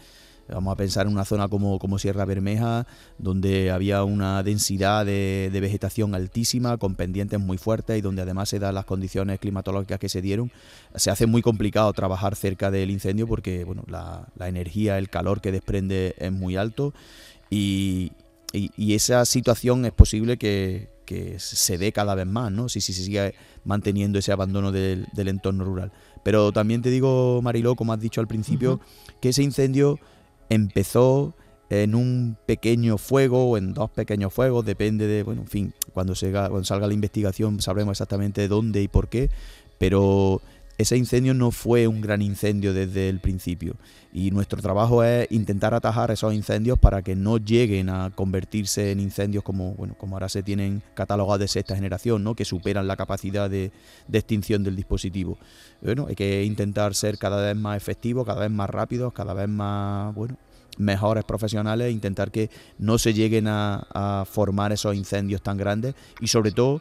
Vamos 0.52 0.72
a 0.72 0.76
pensar 0.76 1.06
en 1.06 1.12
una 1.12 1.24
zona 1.24 1.48
como, 1.48 1.78
como 1.78 1.98
Sierra 1.98 2.24
Bermeja, 2.24 2.86
donde 3.18 3.70
había 3.70 4.04
una 4.04 4.42
densidad 4.42 5.06
de, 5.06 5.50
vegetación 5.60 6.14
altísima, 6.14 6.76
con 6.76 6.94
pendientes 6.94 7.38
muy 7.38 7.58
fuertes 7.58 7.98
y 7.98 8.00
donde 8.00 8.22
además 8.22 8.48
se 8.48 8.58
dan 8.58 8.74
las 8.74 8.84
condiciones 8.84 9.38
climatológicas 9.38 9.98
que 9.98 10.08
se 10.08 10.22
dieron. 10.22 10.50
Se 10.94 11.10
hace 11.10 11.26
muy 11.26 11.42
complicado 11.42 11.92
trabajar 11.92 12.34
cerca 12.36 12.70
del 12.70 12.90
incendio 12.90 13.26
porque 13.26 13.64
bueno, 13.64 13.84
la, 13.86 14.26
energía, 14.40 14.98
el 14.98 15.08
calor 15.08 15.40
que 15.40 15.52
desprende 15.52 16.14
es 16.18 16.32
muy 16.32 16.56
alto 16.56 16.92
y, 17.50 18.12
esa 18.76 19.24
situación 19.24 19.84
es 19.84 19.92
posible 19.92 20.36
que, 20.36 20.88
se 21.38 21.76
dé 21.76 21.92
cada 21.92 22.14
vez 22.14 22.26
más, 22.26 22.52
¿no? 22.52 22.68
Si, 22.68 22.80
si 22.80 22.92
se 22.92 23.02
sigue 23.02 23.34
manteniendo 23.64 24.20
ese 24.20 24.30
abandono 24.30 24.70
del, 24.70 25.08
entorno 25.16 25.64
rural. 25.64 25.92
Pero 26.22 26.52
también 26.52 26.82
te 26.82 26.90
digo, 26.90 27.40
Mariló, 27.42 27.74
como 27.74 27.92
has 27.92 28.00
dicho 28.00 28.20
al 28.20 28.28
principio, 28.28 28.80
que 29.20 29.30
ese 29.30 29.42
incendio 29.42 29.98
empezó 30.50 31.34
en 31.70 31.94
un 31.94 32.36
pequeño 32.46 32.98
fuego 32.98 33.48
o 33.48 33.56
en 33.56 33.72
dos 33.72 33.90
pequeños 33.90 34.34
fuegos, 34.34 34.66
depende 34.66 35.06
de, 35.06 35.22
bueno, 35.22 35.42
en 35.42 35.48
fin, 35.48 35.74
cuando, 35.94 36.14
cuando 36.14 36.64
salga 36.64 36.86
la 36.86 36.94
investigación 36.94 37.60
sabremos 37.62 37.92
exactamente 37.92 38.48
dónde 38.48 38.82
y 38.82 38.88
por 38.88 39.08
qué, 39.08 39.30
pero 39.78 40.42
ese 40.80 40.96
incendio 40.96 41.34
no 41.34 41.50
fue 41.50 41.86
un 41.86 42.00
gran 42.00 42.22
incendio 42.22 42.72
desde 42.72 43.10
el 43.10 43.20
principio 43.20 43.76
y 44.14 44.30
nuestro 44.30 44.62
trabajo 44.62 45.04
es 45.04 45.30
intentar 45.30 45.74
atajar 45.74 46.10
esos 46.10 46.32
incendios 46.32 46.78
para 46.78 47.02
que 47.02 47.14
no 47.14 47.36
lleguen 47.36 47.90
a 47.90 48.10
convertirse 48.14 48.90
en 48.90 48.98
incendios 48.98 49.44
como 49.44 49.74
bueno 49.74 49.94
como 49.98 50.16
ahora 50.16 50.30
se 50.30 50.42
tienen 50.42 50.82
catalogados 50.94 51.40
de 51.40 51.48
sexta 51.48 51.74
generación 51.74 52.24
¿no? 52.24 52.34
que 52.34 52.46
superan 52.46 52.86
la 52.86 52.96
capacidad 52.96 53.50
de, 53.50 53.72
de, 54.08 54.18
extinción 54.18 54.64
del 54.64 54.74
dispositivo 54.74 55.38
bueno 55.82 56.06
hay 56.08 56.14
que 56.14 56.44
intentar 56.44 56.94
ser 56.94 57.18
cada 57.18 57.42
vez 57.42 57.56
más 57.56 57.76
efectivos 57.76 58.26
cada 58.26 58.40
vez 58.40 58.50
más 58.50 58.70
rápidos 58.70 59.12
cada 59.12 59.34
vez 59.34 59.48
más 59.48 60.14
bueno 60.14 60.38
mejores 60.78 61.24
profesionales 61.24 61.88
e 61.88 61.90
intentar 61.90 62.30
que 62.30 62.48
no 62.78 62.96
se 62.96 63.12
lleguen 63.12 63.48
a, 63.48 64.24
formar 64.30 64.72
esos 64.72 64.94
incendios 64.94 65.42
tan 65.42 65.58
grandes 65.58 65.94
y 66.20 66.28
sobre 66.28 66.52
todo 66.52 66.80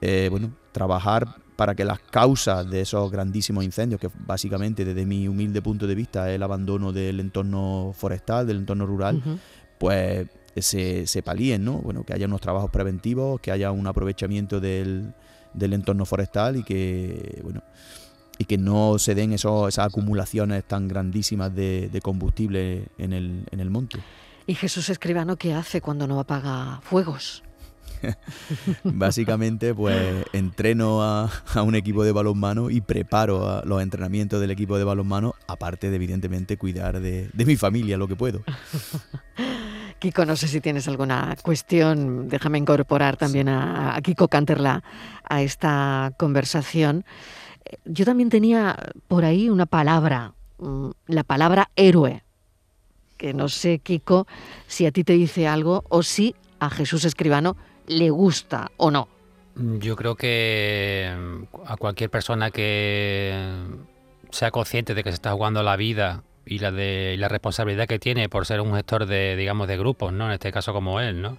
eh, 0.00 0.28
bueno 0.30 0.52
trabajar 0.70 1.42
para 1.62 1.76
que 1.76 1.84
las 1.84 2.00
causas 2.00 2.68
de 2.68 2.80
esos 2.80 3.08
grandísimos 3.08 3.62
incendios, 3.62 4.00
que 4.00 4.10
básicamente 4.26 4.84
desde 4.84 5.06
mi 5.06 5.28
humilde 5.28 5.62
punto 5.62 5.86
de 5.86 5.94
vista 5.94 6.28
es 6.28 6.34
el 6.34 6.42
abandono 6.42 6.92
del 6.92 7.20
entorno 7.20 7.94
forestal, 7.96 8.48
del 8.48 8.56
entorno 8.56 8.84
rural, 8.84 9.22
pues 9.78 10.26
se, 10.56 11.06
se 11.06 11.22
palíen, 11.22 11.64
¿no? 11.64 11.74
Bueno, 11.74 12.02
que 12.02 12.14
haya 12.14 12.26
unos 12.26 12.40
trabajos 12.40 12.68
preventivos, 12.72 13.40
que 13.40 13.52
haya 13.52 13.70
un 13.70 13.86
aprovechamiento 13.86 14.58
del, 14.58 15.14
entorno 15.56 16.04
forestal 16.04 16.56
y 16.56 16.64
que, 16.64 17.38
bueno, 17.44 17.62
y 18.38 18.44
que 18.44 18.58
no 18.58 18.98
se 18.98 19.14
den 19.14 19.32
esos, 19.32 19.68
esas 19.68 19.86
acumulaciones 19.86 20.64
tan 20.64 20.88
grandísimas 20.88 21.54
de, 21.54 22.00
combustible 22.02 22.88
en 22.98 23.12
el, 23.12 23.46
en 23.52 23.60
el 23.60 23.70
monte. 23.70 24.00
¿Y 24.48 24.56
Jesús 24.56 24.90
Escribano 24.90 25.36
qué 25.36 25.54
hace 25.54 25.80
cuando 25.80 26.08
no 26.08 26.18
apaga 26.18 26.80
fuegos? 26.82 27.44
Básicamente, 28.84 29.74
pues 29.74 30.24
entreno 30.32 31.02
a, 31.02 31.30
un 31.64 31.74
equipo 31.74 32.04
de 32.04 32.12
balonmano 32.12 32.70
y 32.70 32.80
preparo 32.80 33.62
los 33.64 33.82
entrenamientos 33.82 34.40
del 34.40 34.50
equipo 34.50 34.78
de 34.78 34.84
balonmano, 34.84 35.34
aparte 35.46 35.90
de, 35.90 35.96
evidentemente, 35.96 36.56
cuidar 36.56 37.00
de, 37.00 37.30
mi 37.34 37.56
familia 37.56 37.96
lo 37.96 38.08
que 38.08 38.16
puedo. 38.16 38.42
Kiko, 39.98 40.24
no 40.24 40.34
sé 40.34 40.48
si 40.48 40.60
tienes 40.60 40.88
alguna 40.88 41.36
cuestión, 41.42 42.28
déjame 42.28 42.58
incorporar 42.58 43.16
también 43.16 43.48
a, 43.48 43.98
Kiko 44.02 44.26
Canterla 44.28 44.82
a 45.28 45.42
esta 45.42 46.12
conversación. 46.16 47.04
Yo 47.84 48.04
también 48.04 48.28
tenía 48.28 48.76
por 49.06 49.24
ahí 49.24 49.48
una 49.48 49.66
palabra, 49.66 50.34
mm, 50.58 50.90
la 51.06 51.22
palabra 51.22 51.70
héroe, 51.76 52.24
que 53.16 53.32
no 53.32 53.48
sé, 53.48 53.78
Kiko, 53.78 54.26
si 54.66 54.86
a 54.86 54.90
ti 54.90 55.04
te 55.04 55.12
dice 55.12 55.46
algo 55.46 55.84
o 55.88 56.02
si 56.02 56.34
a 56.58 56.68
Jesús 56.68 57.04
Escribano 57.04 57.56
le 57.86 58.10
gusta 58.10 58.70
o 58.76 58.90
no? 58.90 59.08
Yo 59.54 59.96
creo 59.96 60.14
que 60.14 61.12
mm, 61.14 61.42
a 61.66 61.76
cualquier 61.76 62.10
persona 62.10 62.50
que 62.50 63.34
sea 64.30 64.50
consciente 64.50 64.94
de 64.94 65.04
que 65.04 65.10
se 65.10 65.16
está 65.16 65.32
jugando 65.32 65.62
la 65.62 65.76
vida 65.76 66.22
y 66.46 66.58
la 66.58 66.72
de 66.72 67.16
la 67.18 67.28
responsabilidad 67.28 67.86
que 67.86 67.98
tiene 67.98 68.28
por 68.28 68.46
ser 68.46 68.60
un 68.60 68.74
gestor 68.74 69.06
de 69.06 69.36
digamos 69.36 69.68
de 69.68 69.76
grupos, 69.76 70.12
¿no? 70.12 70.26
En 70.26 70.32
este 70.32 70.52
caso 70.52 70.72
como 70.72 71.00
él, 71.00 71.20
¿no? 71.20 71.38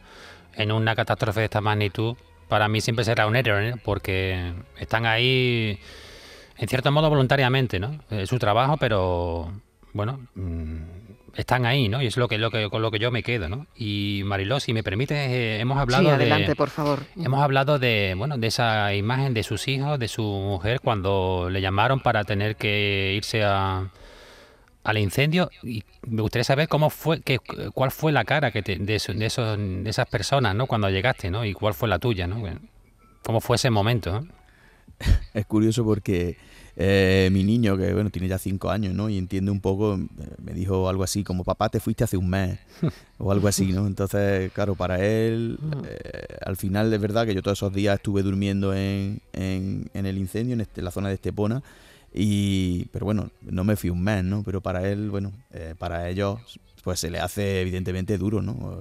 En 0.53 0.71
una 0.71 0.95
catástrofe 0.95 1.41
de 1.41 1.45
esta 1.45 1.61
magnitud, 1.61 2.15
para 2.47 2.67
mí 2.67 2.81
siempre 2.81 3.03
será 3.03 3.25
un 3.25 3.35
héroe, 3.35 3.69
¿eh? 3.69 3.73
porque 3.83 4.53
están 4.77 5.05
ahí 5.07 5.79
en 6.57 6.67
cierto 6.67 6.91
modo 6.91 7.09
voluntariamente, 7.09 7.79
¿no? 7.79 7.99
Es 8.11 8.29
su 8.29 8.37
trabajo, 8.37 8.77
pero 8.77 9.51
bueno, 9.93 10.27
mm, 10.35 10.81
están 11.35 11.65
ahí, 11.65 11.89
¿no? 11.89 12.01
Y 12.01 12.07
es 12.07 12.17
lo 12.17 12.27
que, 12.27 12.37
lo 12.37 12.51
que 12.51 12.69
con 12.69 12.81
lo 12.81 12.91
que 12.91 12.99
yo 12.99 13.11
me 13.11 13.23
quedo, 13.23 13.49
¿no? 13.49 13.65
Y 13.75 14.21
Mariló, 14.25 14.59
si 14.59 14.73
me 14.73 14.83
permite, 14.83 15.15
eh, 15.15 15.59
hemos 15.59 15.77
hablado 15.77 16.03
sí, 16.03 16.09
adelante, 16.09 16.55
por 16.55 16.69
favor. 16.69 16.99
Hemos 17.15 17.41
hablado 17.41 17.79
de, 17.79 18.13
bueno, 18.17 18.37
de 18.37 18.47
esa 18.47 18.93
imagen 18.93 19.33
de 19.33 19.43
sus 19.43 19.67
hijos, 19.67 19.97
de 19.97 20.07
su 20.07 20.23
mujer 20.23 20.79
cuando 20.81 21.49
le 21.49 21.61
llamaron 21.61 22.01
para 22.01 22.23
tener 22.23 22.55
que 22.55 23.13
irse 23.15 23.43
a, 23.43 23.89
al 24.83 24.97
incendio 24.97 25.49
y 25.63 25.83
me 26.07 26.21
gustaría 26.21 26.43
saber 26.43 26.67
cómo 26.67 26.89
fue, 26.89 27.21
que, 27.21 27.39
cuál 27.73 27.91
fue 27.91 28.11
la 28.11 28.25
cara 28.25 28.51
que 28.51 28.61
de, 28.61 28.77
de, 28.77 28.95
esos, 28.95 29.15
de 29.15 29.89
esas 29.89 30.07
personas, 30.07 30.55
¿no? 30.55 30.67
Cuando 30.67 30.89
llegaste, 30.89 31.31
¿no? 31.31 31.45
Y 31.45 31.53
cuál 31.53 31.73
fue 31.73 31.89
la 31.89 31.99
tuya, 31.99 32.27
¿no? 32.27 32.43
¿Cómo 33.23 33.41
fue 33.41 33.55
ese 33.55 33.69
momento? 33.69 34.25
Es 35.33 35.45
curioso 35.47 35.83
porque 35.83 36.37
eh, 36.75 37.29
mi 37.31 37.43
niño, 37.43 37.77
que 37.77 37.93
bueno, 37.93 38.09
tiene 38.09 38.27
ya 38.27 38.39
cinco 38.39 38.71
años, 38.71 38.95
¿no? 38.95 39.07
Y 39.09 39.17
entiende 39.17 39.51
un 39.51 39.61
poco, 39.61 39.95
eh, 39.95 40.07
me 40.43 40.53
dijo 40.53 40.89
algo 40.89 41.03
así 41.03 41.23
como, 41.23 41.43
papá, 41.43 41.69
te 41.69 41.79
fuiste 41.79 42.03
hace 42.03 42.17
un 42.17 42.29
mes, 42.29 42.57
o 43.19 43.31
algo 43.31 43.47
así, 43.47 43.71
¿no? 43.71 43.85
Entonces, 43.85 44.51
claro, 44.53 44.73
para 44.73 45.05
él, 45.05 45.59
mm. 45.61 45.71
eh, 45.87 46.37
al 46.43 46.57
final 46.57 46.91
es 46.91 46.99
verdad 46.99 47.27
que 47.27 47.35
yo 47.35 47.43
todos 47.43 47.59
esos 47.59 47.73
días 47.73 47.95
estuve 47.95 48.23
durmiendo 48.23 48.73
en, 48.73 49.21
en, 49.33 49.89
el 49.93 50.17
incendio, 50.17 50.53
en, 50.53 50.61
este, 50.61 50.81
la 50.81 50.89
zona 50.89 51.09
de 51.09 51.15
Estepona, 51.15 51.61
y, 52.11 52.85
pero 52.85 53.05
bueno, 53.05 53.29
no 53.41 53.63
me 53.63 53.75
fui 53.75 53.91
un 53.91 54.03
mes, 54.03 54.23
¿no? 54.23 54.43
Pero 54.43 54.61
para 54.61 54.87
él, 54.89 55.09
bueno, 55.09 55.31
para 55.77 56.09
ellos, 56.09 56.39
pues 56.83 56.99
se 56.99 57.09
le 57.09 57.19
hace 57.19 57.61
evidentemente 57.61 58.17
duro, 58.17 58.41
¿no? 58.41 58.79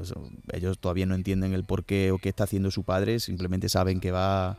Ellos 0.52 0.78
todavía 0.78 1.06
no 1.06 1.14
entienden 1.14 1.54
el 1.54 1.64
por 1.64 1.84
qué 1.84 2.10
o 2.10 2.18
qué 2.18 2.28
está 2.30 2.44
haciendo 2.44 2.70
su 2.70 2.84
padre, 2.84 3.20
simplemente 3.20 3.70
saben 3.70 4.00
que 4.00 4.10
va 4.10 4.58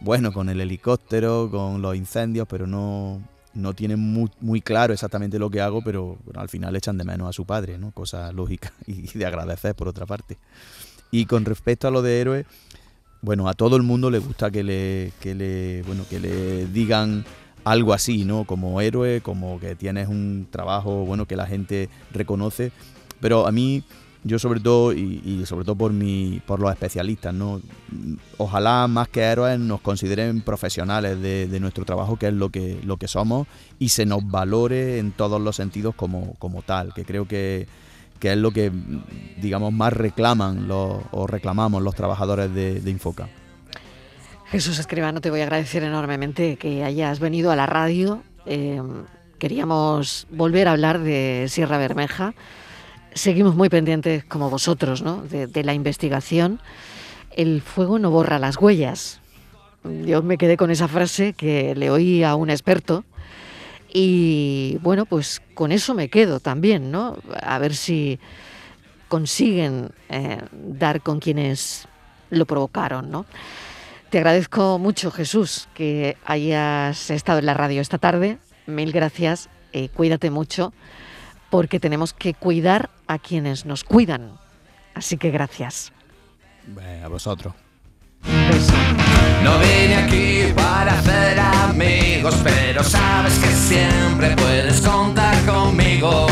bueno 0.00 0.32
con 0.32 0.48
el 0.48 0.60
helicóptero, 0.60 1.48
con 1.50 1.82
los 1.82 1.96
incendios, 1.96 2.46
pero 2.48 2.66
no, 2.66 3.22
no 3.54 3.74
tienen 3.74 3.98
muy, 3.98 4.60
claro 4.60 4.92
exactamente 4.92 5.38
lo 5.38 5.50
que 5.50 5.60
hago, 5.60 5.82
pero 5.82 6.18
al 6.34 6.48
final 6.48 6.76
echan 6.76 6.98
de 6.98 7.04
menos 7.04 7.28
a 7.28 7.32
su 7.32 7.44
padre, 7.44 7.78
¿no? 7.78 7.90
Cosa 7.92 8.32
lógica 8.32 8.72
y 8.86 9.06
de 9.16 9.26
agradecer 9.26 9.74
por 9.74 9.88
otra 9.88 10.06
parte. 10.06 10.38
Y 11.10 11.26
con 11.26 11.44
respecto 11.44 11.88
a 11.88 11.90
lo 11.90 12.02
de 12.02 12.20
héroe, 12.20 12.46
bueno, 13.22 13.48
a 13.48 13.54
todo 13.54 13.76
el 13.76 13.82
mundo 13.82 14.10
le 14.10 14.18
gusta 14.18 14.50
que 14.50 14.62
le, 14.62 15.12
que 15.20 15.34
le, 15.34 15.82
bueno, 15.82 16.04
que 16.08 16.20
le 16.20 16.66
digan 16.66 17.24
algo 17.64 17.92
así, 17.92 18.24
¿no? 18.24 18.44
Como 18.44 18.80
héroe, 18.80 19.20
como 19.20 19.60
que 19.60 19.74
tienes 19.74 20.08
un 20.08 20.46
trabajo, 20.50 21.04
bueno, 21.04 21.26
que 21.26 21.36
la 21.36 21.46
gente 21.46 21.90
reconoce. 22.12 22.72
Pero 23.20 23.46
a 23.46 23.52
mí 23.52 23.84
yo 24.22 24.38
sobre 24.38 24.60
todo 24.60 24.92
y, 24.92 25.44
sobre 25.46 25.64
todo 25.64 25.76
por 25.76 25.92
mi 25.92 26.42
por 26.46 26.60
los 26.60 26.70
especialistas 26.70 27.32
no 27.32 27.60
ojalá 28.36 28.86
más 28.86 29.08
que 29.08 29.22
héroes 29.22 29.58
nos 29.58 29.80
consideren 29.80 30.42
profesionales 30.42 31.20
de, 31.20 31.60
nuestro 31.60 31.84
trabajo 31.84 32.16
que 32.16 32.28
es 32.28 32.34
lo 32.34 32.50
que 32.50 32.78
lo 32.84 32.96
que 32.96 33.08
somos 33.08 33.46
y 33.78 33.90
se 33.90 34.06
nos 34.06 34.26
valore 34.26 34.98
en 34.98 35.12
todos 35.12 35.40
los 35.40 35.56
sentidos 35.56 35.94
como, 35.94 36.34
como 36.34 36.62
tal 36.62 36.92
que 36.92 37.04
creo 37.04 37.26
que, 37.26 37.66
es 38.20 38.36
lo 38.36 38.50
que 38.50 38.70
digamos 39.40 39.72
más 39.72 39.92
reclaman 39.94 40.68
los, 40.68 41.02
o 41.12 41.26
reclamamos 41.26 41.82
los 41.82 41.94
trabajadores 41.94 42.52
de, 42.54 42.90
Infoca. 42.90 43.28
Jesús 44.50 44.78
Escribano 44.78 45.22
te 45.22 45.30
voy 45.30 45.40
a 45.40 45.44
agradecer 45.44 45.82
enormemente 45.82 46.56
que 46.56 46.84
hayas 46.84 47.20
venido 47.20 47.50
a 47.50 47.56
la 47.56 47.64
radio. 47.64 48.22
Eh, 48.44 48.82
queríamos 49.38 50.26
volver 50.30 50.68
a 50.68 50.72
hablar 50.72 50.98
de 50.98 51.46
Sierra 51.48 51.78
Bermeja 51.78 52.34
seguimos 53.14 53.54
muy 53.54 53.68
pendientes, 53.68 54.24
como 54.24 54.50
vosotros, 54.50 55.02
¿no? 55.02 55.22
de, 55.22 55.64
la 55.64 55.74
investigación. 55.74 56.60
El 57.30 57.60
fuego 57.60 57.98
no 57.98 58.10
borra 58.10 58.38
las 58.38 58.56
huellas. 58.56 59.20
Yo 59.84 60.22
me 60.22 60.36
quedé 60.36 60.56
con 60.56 60.70
esa 60.70 60.88
frase 60.88 61.32
que 61.32 61.74
le 61.74 61.90
oí 61.90 62.22
a 62.22 62.34
un 62.34 62.50
experto 62.50 63.04
y 63.92 64.78
bueno, 64.82 65.06
pues 65.06 65.40
con 65.54 65.72
eso 65.72 65.94
me 65.94 66.08
quedo 66.08 66.38
también, 66.38 66.90
¿no? 66.90 67.16
A 67.42 67.58
ver 67.58 67.74
si 67.74 68.18
consiguen 69.08 69.90
eh, 70.08 70.38
dar 70.52 71.00
con 71.00 71.18
quienes 71.18 71.88
lo 72.28 72.46
provocaron, 72.46 73.10
¿no? 73.10 73.26
Te 74.10 74.18
agradezco 74.18 74.78
mucho, 74.78 75.10
Jesús, 75.10 75.68
que 75.74 76.16
hayas 76.24 77.10
estado 77.10 77.38
en 77.38 77.46
la 77.46 77.54
radio 77.54 77.80
esta 77.80 77.98
tarde. 77.98 78.38
Mil 78.66 78.92
gracias. 78.92 79.48
Eh, 79.72 79.88
cuídate 79.88 80.30
mucho 80.30 80.72
porque 81.50 81.80
tenemos 81.80 82.12
que 82.12 82.34
cuidar 82.34 82.90
a 83.06 83.18
quienes 83.18 83.66
nos 83.66 83.84
cuidan. 83.84 84.38
Así 84.94 85.16
que 85.16 85.30
gracias. 85.30 85.92
a 87.02 87.08
vosotros. 87.08 87.54
No 89.42 89.58
vine 89.58 89.96
aquí 89.96 90.52
para 90.54 90.98
hacer 90.98 91.40
amigos, 91.40 92.36
pero 92.44 92.84
sabes 92.84 93.38
que 93.38 93.48
siempre 93.48 94.36
puedes 94.36 94.80
contar 94.80 95.44
conmigo. 95.46 96.26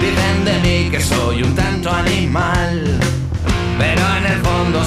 Dicen 0.00 0.44
de 0.44 0.58
mí 0.60 0.90
que 0.90 1.00
soy 1.00 1.42
un 1.42 1.54
tanto 1.54 1.90
animal, 1.90 2.98
pero 3.78 4.16
en 4.16 4.26
el 4.26 4.40
fondo 4.40 4.83